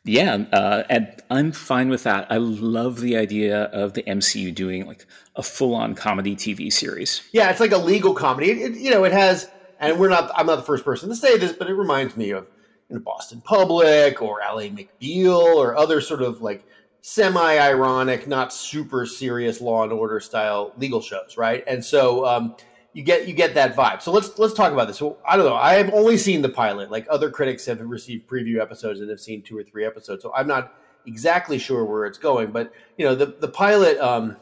Yeah, 0.03 0.45
uh, 0.51 0.83
and 0.89 1.07
I'm 1.29 1.51
fine 1.51 1.89
with 1.89 2.03
that. 2.03 2.31
I 2.31 2.37
love 2.37 3.01
the 3.01 3.17
idea 3.17 3.65
of 3.65 3.93
the 3.93 4.01
MCU 4.03 4.53
doing 4.53 4.87
like 4.87 5.05
a 5.35 5.43
full-on 5.43 5.93
comedy 5.93 6.35
TV 6.35 6.73
series. 6.73 7.21
Yeah, 7.31 7.51
it's 7.51 7.59
like 7.59 7.71
a 7.71 7.77
legal 7.77 8.15
comedy. 8.15 8.49
It, 8.49 8.57
it, 8.57 8.77
you 8.79 8.89
know, 8.89 9.03
it 9.03 9.11
has, 9.11 9.47
and 9.79 9.99
we're 9.99 10.09
not. 10.09 10.31
I'm 10.35 10.47
not 10.47 10.55
the 10.55 10.63
first 10.63 10.83
person 10.83 11.09
to 11.09 11.15
say 11.15 11.37
this, 11.37 11.53
but 11.53 11.69
it 11.69 11.73
reminds 11.73 12.17
me 12.17 12.31
of 12.31 12.47
you 12.89 12.95
know, 12.95 13.01
Boston 13.01 13.41
Public 13.41 14.23
or 14.23 14.41
Ally 14.41 14.69
McBeal 14.69 15.39
or 15.39 15.77
other 15.77 16.01
sort 16.01 16.23
of 16.23 16.41
like 16.41 16.65
semi-ironic, 17.01 18.27
not 18.27 18.51
super 18.51 19.05
serious 19.05 19.61
Law 19.61 19.83
and 19.83 19.91
Order 19.91 20.19
style 20.19 20.73
legal 20.77 21.01
shows, 21.01 21.37
right? 21.37 21.63
And 21.67 21.85
so 21.85 22.25
um, 22.25 22.55
you 22.93 23.03
get 23.03 23.27
you 23.27 23.33
get 23.33 23.53
that 23.55 23.75
vibe. 23.75 24.01
So 24.01 24.11
let's 24.11 24.37
let's 24.37 24.53
talk 24.53 24.73
about 24.73 24.87
this. 24.87 24.97
So 24.97 25.17
I 25.27 25.37
don't 25.37 25.45
know. 25.45 25.55
I 25.55 25.75
have 25.75 25.93
only 25.93 26.17
seen 26.17 26.41
the 26.41 26.49
pilot. 26.49 26.91
Like 26.91 27.07
other 27.09 27.29
critics 27.29 27.65
have 27.65 27.79
received 27.81 28.27
preview 28.27 28.59
episodes 28.59 28.99
and 28.99 29.09
have 29.09 29.19
seen 29.19 29.41
two 29.41 29.57
or 29.57 29.63
three 29.63 29.85
episodes. 29.85 30.23
So 30.23 30.31
I'm 30.35 30.47
not 30.47 30.73
exactly 31.05 31.57
sure 31.57 31.85
where 31.85 32.05
it's 32.05 32.17
going. 32.17 32.51
But 32.51 32.73
you 32.97 33.05
know, 33.05 33.15
the 33.15 33.27
the 33.27 33.47
pilot 33.47 33.97
um, 33.99 34.35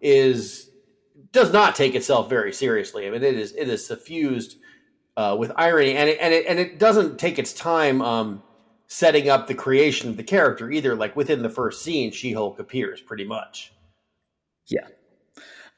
is 0.00 0.70
does 1.32 1.52
not 1.52 1.74
take 1.74 1.94
itself 1.94 2.28
very 2.28 2.52
seriously. 2.52 3.06
I 3.06 3.10
mean, 3.10 3.22
it 3.22 3.34
is 3.34 3.52
it 3.52 3.68
is 3.68 3.84
suffused 3.84 4.56
uh, 5.16 5.36
with 5.38 5.52
irony, 5.56 5.96
and 5.96 6.08
it, 6.08 6.18
and 6.20 6.32
it 6.32 6.46
and 6.46 6.58
it 6.58 6.78
doesn't 6.78 7.18
take 7.18 7.38
its 7.38 7.52
time 7.52 8.02
um, 8.02 8.42
setting 8.86 9.28
up 9.28 9.46
the 9.46 9.54
creation 9.54 10.08
of 10.08 10.16
the 10.16 10.24
character 10.24 10.70
either. 10.70 10.94
Like 10.94 11.16
within 11.16 11.42
the 11.42 11.50
first 11.50 11.82
scene, 11.82 12.12
She 12.12 12.32
Hulk 12.32 12.60
appears 12.60 13.00
pretty 13.00 13.24
much. 13.24 13.72
Yeah. 14.68 14.86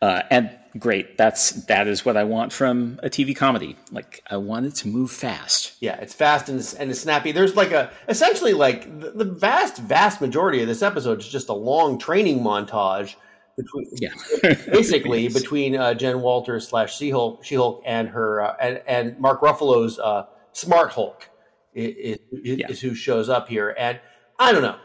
Uh, 0.01 0.23
and 0.31 0.51
great. 0.79 1.19
That's 1.19 1.51
that 1.67 1.89
is 1.89 2.05
what 2.05 2.17
I 2.17 2.25
want 2.25 2.53
from 2.53 3.01
a 3.03 3.11
TV 3.11 3.35
comedy. 3.35 3.77
Like 3.91 4.23
I 4.31 4.37
want 4.37 4.67
it 4.67 4.75
to 4.77 4.89
move 4.89 5.11
fast. 5.11 5.75
Yeah, 5.81 5.97
it's 5.97 6.15
fast 6.15 6.49
and 6.49 6.61
and 6.79 6.91
it's 6.91 7.01
snappy. 7.01 7.33
There's 7.33 7.57
like 7.57 7.73
a 7.73 7.91
essentially 8.09 8.53
like 8.53 9.01
the, 9.01 9.11
the 9.11 9.25
vast 9.25 9.79
vast 9.79 10.21
majority 10.21 10.63
of 10.63 10.69
this 10.69 10.83
episode 10.83 11.21
is 11.21 11.29
just 11.29 11.49
a 11.49 11.55
long 11.55 11.99
training 11.99 12.41
montage 12.41 13.17
between 13.57 13.91
yeah 13.97 14.11
basically 14.71 15.23
yes. 15.25 15.35
between 15.35 15.77
uh, 15.77 15.95
Jen 15.95 16.21
Walters 16.21 16.69
slash 16.69 16.97
She 16.97 17.11
Hulk 17.11 17.83
and 17.85 18.09
her 18.09 18.43
uh, 18.43 18.57
and 18.61 18.81
and 18.87 19.19
Mark 19.19 19.41
Ruffalo's 19.41 19.99
uh, 19.99 20.27
Smart 20.53 20.93
Hulk 20.93 21.29
is, 21.75 22.19
is, 22.33 22.59
yeah. 22.59 22.69
is 22.69 22.81
who 22.81 22.95
shows 22.95 23.29
up 23.29 23.49
here 23.49 23.75
and 23.77 24.01
I 24.39 24.53
don't 24.53 24.63
know. 24.63 24.77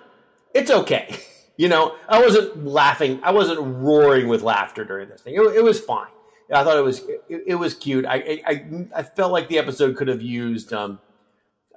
It's 0.53 0.71
okay. 0.71 1.15
You 1.57 1.69
know, 1.69 1.95
I 2.09 2.19
wasn't 2.21 2.65
laughing. 2.65 3.19
I 3.23 3.31
wasn't 3.31 3.59
roaring 3.59 4.27
with 4.27 4.41
laughter 4.41 4.83
during 4.83 5.09
this 5.09 5.21
thing. 5.21 5.35
It, 5.35 5.41
it 5.41 5.63
was 5.63 5.79
fine. 5.79 6.07
I 6.51 6.63
thought 6.63 6.77
it 6.77 6.83
was 6.83 6.99
it, 7.29 7.43
it 7.47 7.55
was 7.55 7.73
cute. 7.73 8.05
I, 8.05 8.41
I 8.45 8.87
I 8.95 9.03
felt 9.03 9.31
like 9.31 9.47
the 9.49 9.59
episode 9.59 9.95
could 9.95 10.07
have 10.07 10.21
used 10.21 10.73
um 10.73 10.99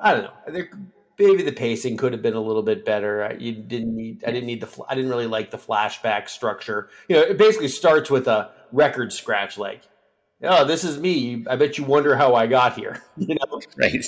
I 0.01 0.13
don't 0.13 0.25
know. 0.25 0.65
Maybe 1.19 1.43
the 1.43 1.53
pacing 1.53 1.97
could 1.97 2.13
have 2.13 2.21
been 2.21 2.35
a 2.35 2.41
little 2.41 2.63
bit 2.63 2.85
better. 2.85 3.35
You 3.39 3.53
didn't 3.53 3.97
need. 3.97 4.25
I 4.25 4.31
didn't 4.31 4.47
need 4.47 4.61
the. 4.61 4.85
I 4.89 4.95
didn't 4.95 5.11
really 5.11 5.27
like 5.27 5.51
the 5.51 5.57
flashback 5.57 6.29
structure. 6.29 6.91
You 7.09 7.17
know, 7.17 7.23
it 7.23 7.39
basically 7.39 7.69
starts 7.69 8.11
with 8.11 8.29
a 8.29 8.51
record 8.71 9.15
scratch, 9.15 9.57
like, 9.57 9.83
"Oh, 10.43 10.67
this 10.67 10.85
is 10.85 10.99
me." 10.99 11.47
I 11.49 11.57
bet 11.57 11.79
you 11.79 11.85
wonder 11.85 12.17
how 12.17 12.35
I 12.35 12.47
got 12.47 12.75
here. 12.75 13.03
You 13.17 13.35
know, 13.35 13.63
right? 13.79 14.05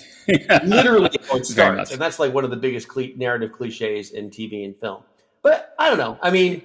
Literally, 0.65 1.09
it 1.15 1.47
starts, 1.47 1.93
and 1.93 2.01
that's 2.01 2.19
like 2.19 2.35
one 2.35 2.45
of 2.45 2.51
the 2.51 2.59
biggest 2.59 2.89
narrative 3.17 3.53
cliches 3.53 4.11
in 4.11 4.29
TV 4.29 4.67
and 4.67 4.77
film. 4.77 5.03
But 5.43 5.75
I 5.79 5.89
don't 5.89 5.99
know. 5.99 6.19
I 6.23 6.31
mean, 6.31 6.63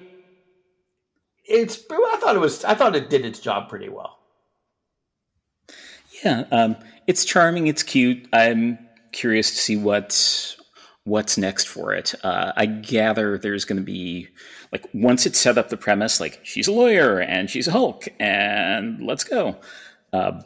it's. 1.46 1.78
I 1.90 2.16
thought 2.20 2.36
it 2.36 2.40
was. 2.40 2.64
I 2.64 2.74
thought 2.74 2.96
it 2.96 3.10
did 3.10 3.24
its 3.24 3.38
job 3.38 3.68
pretty 3.68 3.88
well. 3.88 4.18
Yeah, 6.24 6.44
um, 6.50 6.76
it's 7.06 7.24
charming. 7.24 7.66
It's 7.66 7.82
cute. 7.82 8.26
I'm 8.32 8.78
curious 9.12 9.50
to 9.50 9.56
see 9.56 9.76
what's 9.76 10.56
what's 11.04 11.36
next 11.36 11.68
for 11.68 11.92
it. 11.92 12.14
Uh, 12.24 12.52
I 12.56 12.66
gather 12.66 13.38
there's 13.38 13.64
going 13.64 13.76
to 13.76 13.84
be 13.84 14.28
like 14.72 14.88
once 14.92 15.26
it's 15.26 15.38
set 15.38 15.58
up 15.58 15.68
the 15.68 15.76
premise, 15.76 16.20
like 16.20 16.40
she's 16.42 16.66
a 16.66 16.72
lawyer 16.72 17.20
and 17.20 17.48
she's 17.48 17.68
a 17.68 17.72
Hulk, 17.72 18.08
and 18.18 19.04
let's 19.04 19.24
go. 19.24 19.56
Uh, 20.12 20.42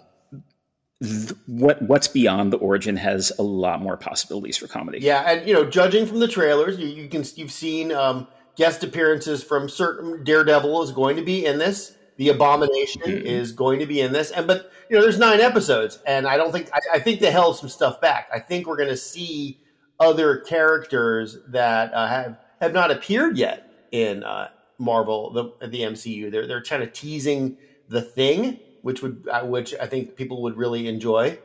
th- 1.03 1.33
what 1.47 1.81
what's 1.83 2.09
beyond 2.09 2.53
the 2.53 2.57
origin 2.59 2.97
has 2.97 3.33
a 3.39 3.43
lot 3.43 3.81
more 3.81 3.97
possibilities 3.97 4.57
for 4.57 4.67
comedy. 4.67 4.99
Yeah, 5.01 5.23
and 5.31 5.47
you 5.47 5.55
know, 5.55 5.65
judging 5.65 6.07
from 6.07 6.21
the 6.21 6.29
trailers, 6.29 6.79
you, 6.79 6.89
you 6.89 7.09
can 7.09 7.25
you've 7.37 7.53
seen 7.53 7.93
um, 7.93 8.27
guest 8.57 8.83
appearances 8.85 9.43
from 9.43 9.69
certain 9.69 10.25
Daredevil 10.25 10.83
is 10.83 10.93
going 10.93 11.17
to 11.17 11.23
be 11.23 11.47
in 11.47 11.59
this. 11.59 11.95
The 12.17 12.31
Abomination 12.31 13.03
mm-hmm. 13.03 13.27
is 13.27 13.53
going 13.53 13.79
to 13.79 13.87
be 13.87 14.01
in 14.01 14.13
this, 14.13 14.33
and 14.33 14.47
but 14.47 14.73
you 14.91 14.97
know, 14.97 15.03
there's 15.03 15.19
nine 15.19 15.41
episodes, 15.41 16.01
and 16.07 16.27
I 16.27 16.37
don't 16.37 16.51
think 16.51 16.69
I, 16.73 16.81
I 16.95 16.99
think 16.99 17.21
they 17.21 17.31
held 17.31 17.57
some 17.57 17.69
stuff 17.69 18.01
back. 18.01 18.29
I 18.33 18.41
think 18.41 18.67
we're 18.67 18.77
going 18.77 18.89
to 18.89 18.97
see 18.97 19.61
other 20.01 20.39
characters 20.39 21.39
that 21.49 21.93
uh, 21.95 22.09
have 22.09 22.39
have 22.61 22.73
not 22.73 22.91
appeared 22.91 23.39
yet 23.39 23.71
in 23.93 24.25
uh, 24.25 24.49
Marvel, 24.79 25.33
the 25.33 25.69
the 25.69 25.83
MCU. 25.83 26.31
They're 26.31 26.49
they're 26.49 26.63
kind 26.63 26.83
of 26.83 26.93
teasing 26.93 27.57
the 27.89 28.03
thing 28.03 28.59
which 28.83 29.03
would 29.03 29.27
uh, 29.31 29.43
which 29.43 29.75
I 29.81 29.87
think 29.87 30.17
people 30.17 30.43
would 30.43 30.57
really 30.57 30.89
enjoy. 30.89 31.39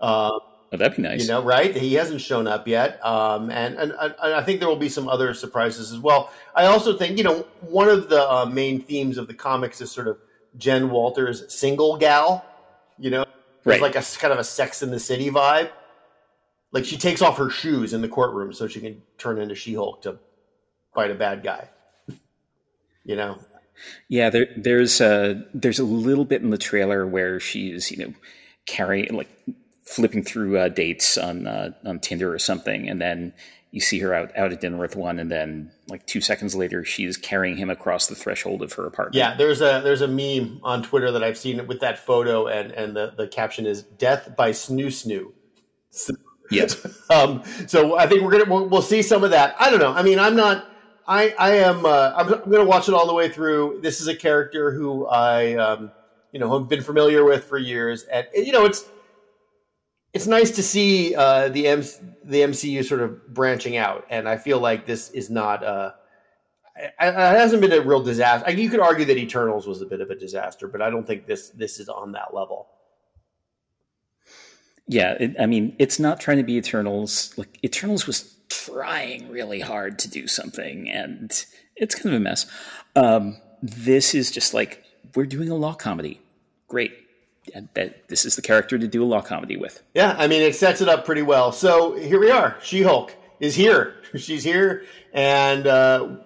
Uh, 0.00 0.30
oh, 0.32 0.76
that'd 0.76 0.96
be 0.96 1.02
nice. 1.02 1.22
You 1.22 1.28
know, 1.28 1.42
right? 1.42 1.74
He 1.74 1.94
hasn't 1.94 2.20
shown 2.20 2.46
up 2.46 2.66
yet, 2.66 3.04
um, 3.04 3.50
and, 3.50 3.76
and, 3.76 3.92
and 3.92 4.14
I 4.20 4.42
think 4.42 4.60
there 4.60 4.68
will 4.68 4.76
be 4.76 4.88
some 4.88 5.08
other 5.08 5.34
surprises 5.34 5.92
as 5.92 5.98
well. 5.98 6.30
I 6.54 6.66
also 6.66 6.96
think 6.96 7.18
you 7.18 7.24
know 7.24 7.46
one 7.60 7.88
of 7.88 8.08
the 8.08 8.28
uh, 8.28 8.46
main 8.46 8.80
themes 8.80 9.18
of 9.18 9.26
the 9.26 9.34
comics 9.34 9.80
is 9.80 9.90
sort 9.90 10.08
of 10.08 10.18
Jen 10.56 10.90
Walters' 10.90 11.52
single 11.52 11.96
gal. 11.96 12.44
You 12.98 13.10
know, 13.10 13.24
there's 13.64 13.80
right. 13.80 13.94
like 13.94 13.96
a 13.96 14.18
kind 14.18 14.32
of 14.32 14.38
a 14.38 14.44
Sex 14.44 14.82
in 14.82 14.90
the 14.90 15.00
City 15.00 15.30
vibe. 15.30 15.70
Like 16.72 16.84
she 16.84 16.96
takes 16.96 17.20
off 17.20 17.36
her 17.38 17.50
shoes 17.50 17.92
in 17.92 18.00
the 18.00 18.08
courtroom 18.08 18.52
so 18.52 18.66
she 18.66 18.80
can 18.80 19.02
turn 19.18 19.38
into 19.38 19.54
She 19.54 19.74
Hulk 19.74 20.02
to 20.02 20.18
fight 20.94 21.10
a 21.10 21.14
bad 21.14 21.42
guy. 21.42 21.68
you 23.04 23.16
know, 23.16 23.38
yeah, 24.08 24.30
there, 24.30 24.48
there's 24.56 25.00
a 25.00 25.44
there's 25.54 25.78
a 25.78 25.84
little 25.84 26.24
bit 26.24 26.42
in 26.42 26.50
the 26.50 26.58
trailer 26.58 27.06
where 27.06 27.40
she's 27.40 27.90
you 27.90 27.98
know 27.98 28.14
carrying 28.66 29.14
like 29.14 29.28
flipping 29.84 30.22
through 30.22 30.58
uh, 30.58 30.68
dates 30.68 31.18
on 31.18 31.46
uh, 31.46 31.72
on 31.84 31.98
Tinder 31.98 32.32
or 32.32 32.38
something, 32.38 32.88
and 32.88 33.00
then 33.00 33.32
you 33.70 33.80
see 33.80 33.98
her 34.00 34.14
out 34.14 34.36
out 34.36 34.52
at 34.52 34.60
dinner 34.60 34.78
with 34.78 34.96
one, 34.96 35.18
and 35.18 35.30
then 35.30 35.70
like 35.88 36.06
two 36.06 36.20
seconds 36.20 36.54
later, 36.54 36.84
she's 36.84 37.16
carrying 37.16 37.56
him 37.56 37.70
across 37.70 38.06
the 38.06 38.14
threshold 38.14 38.62
of 38.62 38.72
her 38.74 38.86
apartment. 38.86 39.16
Yeah, 39.16 39.34
there's 39.34 39.60
a 39.60 39.80
there's 39.82 40.02
a 40.02 40.08
meme 40.08 40.60
on 40.62 40.82
Twitter 40.82 41.10
that 41.10 41.24
I've 41.24 41.38
seen 41.38 41.66
with 41.66 41.80
that 41.80 41.98
photo, 41.98 42.46
and 42.46 42.70
and 42.72 42.94
the 42.94 43.14
the 43.16 43.28
caption 43.28 43.66
is 43.66 43.82
"Death 43.82 44.36
by 44.36 44.50
Snoo 44.50 44.86
Snoo." 44.86 45.32
yes. 46.50 46.86
um, 47.10 47.42
so 47.66 47.98
I 47.98 48.06
think 48.06 48.22
we're 48.22 48.32
gonna 48.32 48.44
we'll, 48.50 48.68
we'll 48.68 48.82
see 48.82 49.02
some 49.02 49.24
of 49.24 49.30
that. 49.30 49.56
I 49.58 49.70
don't 49.70 49.80
know. 49.80 49.92
I 49.92 50.02
mean, 50.02 50.18
I'm 50.18 50.36
not 50.36 50.71
I 51.06 51.34
I 51.38 51.56
am 51.56 51.84
uh, 51.84 52.12
I'm, 52.16 52.32
I'm 52.32 52.50
going 52.50 52.64
to 52.64 52.64
watch 52.64 52.88
it 52.88 52.94
all 52.94 53.06
the 53.06 53.14
way 53.14 53.28
through. 53.28 53.80
This 53.82 54.00
is 54.00 54.08
a 54.08 54.14
character 54.14 54.70
who 54.70 55.06
I 55.06 55.54
um, 55.54 55.90
you 56.32 56.40
know 56.40 56.58
have 56.58 56.68
been 56.68 56.82
familiar 56.82 57.24
with 57.24 57.44
for 57.44 57.58
years, 57.58 58.04
and 58.04 58.26
you 58.34 58.52
know 58.52 58.64
it's 58.64 58.84
it's 60.12 60.26
nice 60.26 60.50
to 60.52 60.62
see 60.62 61.14
uh, 61.14 61.48
the 61.48 61.66
M- 61.68 61.82
the 62.24 62.40
MCU 62.42 62.84
sort 62.84 63.00
of 63.00 63.32
branching 63.34 63.76
out, 63.76 64.06
and 64.10 64.28
I 64.28 64.36
feel 64.36 64.60
like 64.60 64.86
this 64.86 65.10
is 65.10 65.30
not. 65.30 65.64
Uh, 65.64 65.92
it 66.76 66.92
hasn't 66.98 67.60
been 67.60 67.72
a 67.72 67.80
real 67.80 68.02
disaster. 68.02 68.50
You 68.50 68.70
could 68.70 68.80
argue 68.80 69.04
that 69.04 69.18
Eternals 69.18 69.66
was 69.66 69.82
a 69.82 69.86
bit 69.86 70.00
of 70.00 70.10
a 70.10 70.14
disaster, 70.14 70.68
but 70.68 70.80
I 70.80 70.90
don't 70.90 71.06
think 71.06 71.26
this 71.26 71.50
this 71.50 71.80
is 71.80 71.88
on 71.88 72.12
that 72.12 72.34
level. 72.34 72.68
Yeah, 74.88 75.12
it, 75.12 75.36
I 75.40 75.46
mean, 75.46 75.76
it's 75.78 75.98
not 75.98 76.20
trying 76.20 76.38
to 76.38 76.42
be 76.42 76.56
Eternals. 76.56 77.34
Like 77.36 77.62
Eternals 77.64 78.06
was 78.06 78.36
trying 78.52 79.30
really 79.30 79.60
hard 79.60 79.98
to 80.00 80.10
do 80.10 80.26
something, 80.26 80.88
and 80.88 81.30
it's 81.76 81.94
kind 81.94 82.14
of 82.14 82.20
a 82.20 82.24
mess. 82.24 82.46
Um, 82.94 83.38
this 83.62 84.14
is 84.14 84.30
just 84.30 84.54
like 84.54 84.82
we're 85.14 85.26
doing 85.26 85.48
a 85.48 85.54
law 85.54 85.74
comedy. 85.74 86.20
Great. 86.68 86.92
And 87.54 87.68
that 87.74 88.08
this 88.08 88.24
is 88.24 88.36
the 88.36 88.42
character 88.42 88.78
to 88.78 88.86
do 88.86 89.02
a 89.02 89.06
law 89.06 89.20
comedy 89.20 89.56
with. 89.56 89.82
Yeah, 89.94 90.14
I 90.16 90.26
mean 90.28 90.42
it 90.42 90.54
sets 90.54 90.80
it 90.80 90.88
up 90.88 91.04
pretty 91.04 91.22
well. 91.22 91.50
So 91.52 91.96
here 91.96 92.20
we 92.20 92.30
are. 92.30 92.56
She 92.62 92.82
Hulk 92.82 93.14
is 93.40 93.54
here. 93.54 93.96
She's 94.16 94.44
here, 94.44 94.84
and 95.12 95.66
uh, 95.66 96.16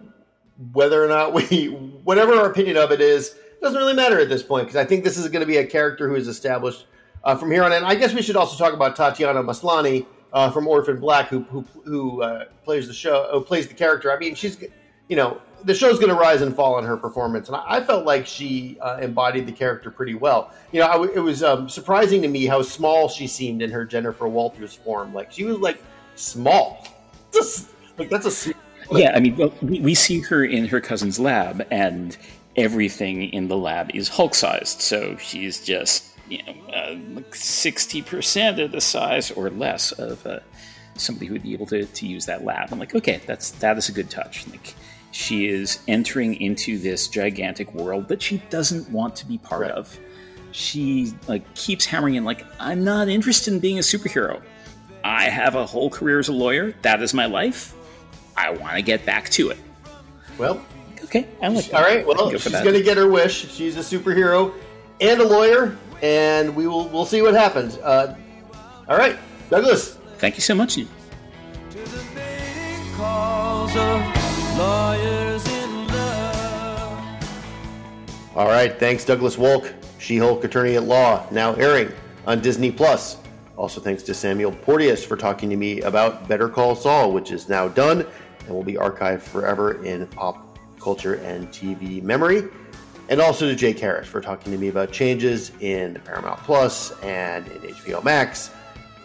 whether 0.72 1.02
or 1.02 1.08
not 1.08 1.32
we, 1.32 1.66
whatever 2.04 2.34
our 2.34 2.50
opinion 2.50 2.76
of 2.76 2.90
it 2.90 3.00
is, 3.00 3.34
doesn't 3.62 3.78
really 3.78 3.94
matter 3.94 4.20
at 4.20 4.28
this 4.28 4.42
point 4.42 4.66
because 4.66 4.76
I 4.76 4.84
think 4.84 5.04
this 5.04 5.16
is 5.16 5.28
going 5.28 5.40
to 5.40 5.46
be 5.46 5.56
a 5.56 5.66
character 5.66 6.08
who 6.08 6.14
is 6.14 6.28
established 6.28 6.86
uh, 7.24 7.34
from 7.34 7.50
here 7.50 7.64
on. 7.64 7.72
And 7.72 7.84
I 7.84 7.94
guess 7.94 8.14
we 8.14 8.22
should 8.22 8.36
also 8.36 8.56
talk 8.56 8.74
about 8.74 8.96
Tatiana 8.96 9.42
Maslany, 9.42 10.06
uh, 10.36 10.50
from 10.50 10.68
Orphan 10.68 11.00
Black, 11.00 11.28
who 11.28 11.40
who, 11.44 11.64
who 11.84 12.22
uh, 12.22 12.44
plays 12.62 12.86
the 12.86 12.92
show, 12.92 13.26
who 13.32 13.40
plays 13.40 13.66
the 13.66 13.74
character. 13.74 14.12
I 14.12 14.18
mean, 14.18 14.34
she's 14.34 14.62
you 15.08 15.16
know 15.16 15.40
the 15.64 15.74
show's 15.74 15.98
going 15.98 16.10
to 16.10 16.14
rise 16.14 16.42
and 16.42 16.54
fall 16.54 16.74
on 16.74 16.84
her 16.84 16.96
performance, 16.98 17.48
and 17.48 17.56
I, 17.56 17.64
I 17.66 17.80
felt 17.82 18.04
like 18.04 18.26
she 18.26 18.78
uh, 18.82 18.98
embodied 18.98 19.46
the 19.46 19.52
character 19.52 19.90
pretty 19.90 20.14
well. 20.14 20.52
You 20.72 20.80
know, 20.80 21.04
it 21.04 21.18
was 21.18 21.42
um, 21.42 21.70
surprising 21.70 22.20
to 22.20 22.28
me 22.28 22.44
how 22.44 22.60
small 22.60 23.08
she 23.08 23.26
seemed 23.26 23.62
in 23.62 23.70
her 23.70 23.86
Jennifer 23.86 24.28
Walters 24.28 24.74
form. 24.74 25.14
Like 25.14 25.32
she 25.32 25.44
was 25.44 25.56
like 25.58 25.82
small, 26.16 26.86
just 27.32 27.70
like 27.96 28.10
that's 28.10 28.46
a. 28.46 28.52
Yeah, 28.92 29.12
I 29.16 29.20
mean, 29.20 29.50
we, 29.62 29.80
we 29.80 29.94
see 29.94 30.20
her 30.20 30.44
in 30.44 30.66
her 30.66 30.82
cousin's 30.82 31.18
lab, 31.18 31.66
and 31.70 32.14
everything 32.56 33.30
in 33.30 33.48
the 33.48 33.56
lab 33.56 33.90
is 33.94 34.08
Hulk 34.08 34.34
sized. 34.34 34.82
So 34.82 35.16
she's 35.16 35.64
just 35.64 36.15
you 36.28 36.42
know, 36.42 36.54
uh, 36.72 36.96
like 37.14 37.30
60% 37.30 38.62
of 38.62 38.72
the 38.72 38.80
size 38.80 39.30
or 39.30 39.50
less 39.50 39.92
of 39.92 40.26
uh, 40.26 40.40
somebody 40.94 41.26
who 41.26 41.34
would 41.34 41.42
be 41.42 41.52
able 41.52 41.66
to, 41.66 41.84
to 41.84 42.06
use 42.06 42.26
that 42.26 42.44
lab. 42.44 42.68
I'm 42.72 42.78
like, 42.78 42.94
okay, 42.94 43.20
that's 43.26 43.52
that 43.52 43.78
is 43.78 43.88
a 43.88 43.92
good 43.92 44.10
touch. 44.10 44.46
Like, 44.48 44.74
she 45.12 45.48
is 45.48 45.78
entering 45.88 46.34
into 46.40 46.78
this 46.78 47.08
gigantic 47.08 47.72
world 47.74 48.08
that 48.08 48.20
she 48.20 48.38
doesn't 48.50 48.90
want 48.90 49.16
to 49.16 49.26
be 49.26 49.38
part 49.38 49.62
right. 49.62 49.70
of. 49.70 49.98
She 50.52 51.14
like 51.26 51.54
keeps 51.54 51.84
hammering 51.84 52.16
in 52.16 52.24
like, 52.24 52.44
I'm 52.60 52.84
not 52.84 53.08
interested 53.08 53.52
in 53.54 53.60
being 53.60 53.78
a 53.78 53.82
superhero. 53.82 54.42
I 55.04 55.24
have 55.24 55.54
a 55.54 55.64
whole 55.64 55.88
career 55.88 56.18
as 56.18 56.28
a 56.28 56.32
lawyer. 56.32 56.74
That 56.82 57.00
is 57.02 57.14
my 57.14 57.26
life. 57.26 57.74
I 58.36 58.50
want 58.50 58.74
to 58.74 58.82
get 58.82 59.06
back 59.06 59.30
to 59.30 59.50
it. 59.50 59.58
Well, 60.36 60.64
okay, 61.04 61.26
I 61.40 61.48
like. 61.48 61.72
All 61.72 61.80
right, 61.80 62.06
well, 62.06 62.30
go 62.30 62.36
she's 62.36 62.52
going 62.52 62.74
to 62.74 62.82
get 62.82 62.96
her 62.96 63.08
wish. 63.08 63.50
She's 63.50 63.76
a 63.76 63.80
superhero 63.80 64.52
and 65.00 65.20
a 65.20 65.26
lawyer, 65.26 65.76
and 66.02 66.54
we 66.54 66.66
will 66.66 66.88
we'll 66.88 67.06
see 67.06 67.22
what 67.22 67.34
happens. 67.34 67.78
Uh, 67.78 68.16
all 68.88 68.96
right, 68.96 69.16
Douglas. 69.50 69.98
Thank 70.18 70.36
you 70.36 70.42
so 70.42 70.54
much. 70.54 70.78
All 78.34 78.48
right, 78.48 78.78
thanks, 78.78 79.04
Douglas 79.04 79.36
Wolk, 79.36 79.72
She 79.98 80.18
Hulk 80.18 80.44
Attorney 80.44 80.76
at 80.76 80.84
Law, 80.84 81.26
now 81.30 81.54
airing 81.54 81.90
on 82.26 82.40
Disney 82.40 82.70
Plus. 82.70 83.16
Also, 83.56 83.80
thanks 83.80 84.02
to 84.02 84.12
Samuel 84.12 84.52
Porteous 84.52 85.02
for 85.02 85.16
talking 85.16 85.48
to 85.48 85.56
me 85.56 85.80
about 85.80 86.28
Better 86.28 86.48
Call 86.48 86.74
Saul, 86.76 87.12
which 87.12 87.32
is 87.32 87.48
now 87.48 87.68
done 87.68 88.06
and 88.46 88.54
will 88.54 88.62
be 88.62 88.74
archived 88.74 89.22
forever 89.22 89.82
in 89.84 90.06
pop 90.08 90.58
culture 90.78 91.14
and 91.14 91.48
TV 91.48 92.02
memory. 92.02 92.44
And 93.08 93.20
also 93.20 93.46
to 93.46 93.54
Jake 93.54 93.78
Harris 93.78 94.08
for 94.08 94.20
talking 94.20 94.50
to 94.52 94.58
me 94.58 94.66
about 94.68 94.90
changes 94.90 95.52
in 95.60 95.94
Paramount 96.04 96.40
Plus 96.40 96.90
and 97.02 97.46
in 97.48 97.60
HBO 97.60 98.02
Max. 98.02 98.50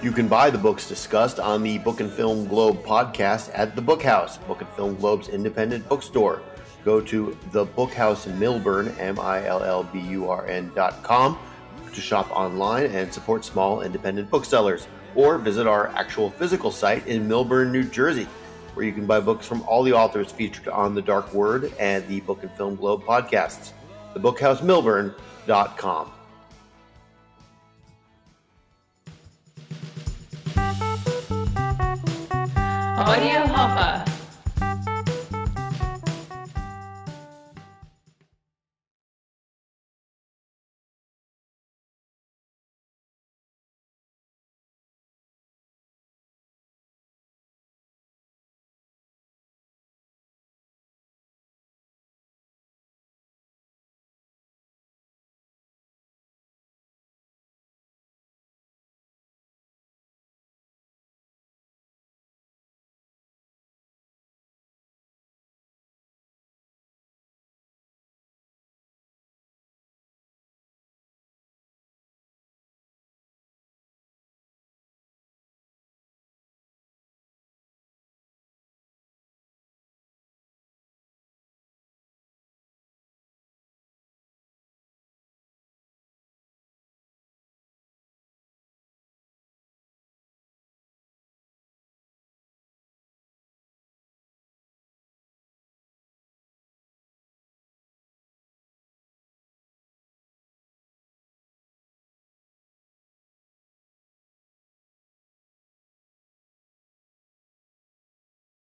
You 0.02 0.12
can 0.12 0.28
buy 0.28 0.48
the 0.48 0.56
books 0.56 0.88
discussed 0.88 1.38
on 1.38 1.62
the 1.62 1.76
Book 1.76 2.00
and 2.00 2.10
Film 2.10 2.46
Globe 2.46 2.82
podcast 2.82 3.50
at 3.52 3.76
the 3.76 3.82
Bookhouse, 3.82 4.44
Book 4.46 4.62
and 4.62 4.70
Film 4.70 4.96
Globe's 4.96 5.28
independent 5.28 5.86
bookstore. 5.90 6.40
Go 6.86 7.02
to 7.02 7.36
the 7.52 7.66
Bookhouse 7.66 8.26
in 8.26 8.38
Millburn, 8.38 8.98
M 8.98 9.20
I 9.20 9.44
L 9.46 9.62
L 9.62 9.84
B 9.84 10.00
U 10.00 10.30
R 10.30 10.46
N 10.46 10.72
dot 10.74 11.02
com, 11.02 11.38
to 11.92 12.00
shop 12.00 12.30
online 12.30 12.86
and 12.86 13.12
support 13.12 13.44
small 13.44 13.82
independent 13.82 14.30
booksellers, 14.30 14.88
or 15.14 15.36
visit 15.36 15.66
our 15.66 15.88
actual 15.88 16.30
physical 16.30 16.70
site 16.70 17.06
in 17.06 17.28
Millburn, 17.28 17.70
New 17.70 17.84
Jersey, 17.84 18.26
where 18.74 18.84
you 18.84 18.92
can 18.92 19.06
buy 19.06 19.20
books 19.20 19.46
from 19.46 19.62
all 19.62 19.82
the 19.82 19.92
authors 19.92 20.30
featured 20.32 20.68
on 20.68 20.94
The 20.94 21.02
Dark 21.02 21.32
Word 21.32 21.72
and 21.78 22.06
the 22.08 22.20
Book 22.20 22.42
and 22.42 22.52
Film 22.52 22.76
Globe 22.76 23.02
podcasts. 23.04 23.72
TheBookhouseMillburn.com. 24.14 26.12
Audio 32.96 33.46
Hopper. 33.46 34.09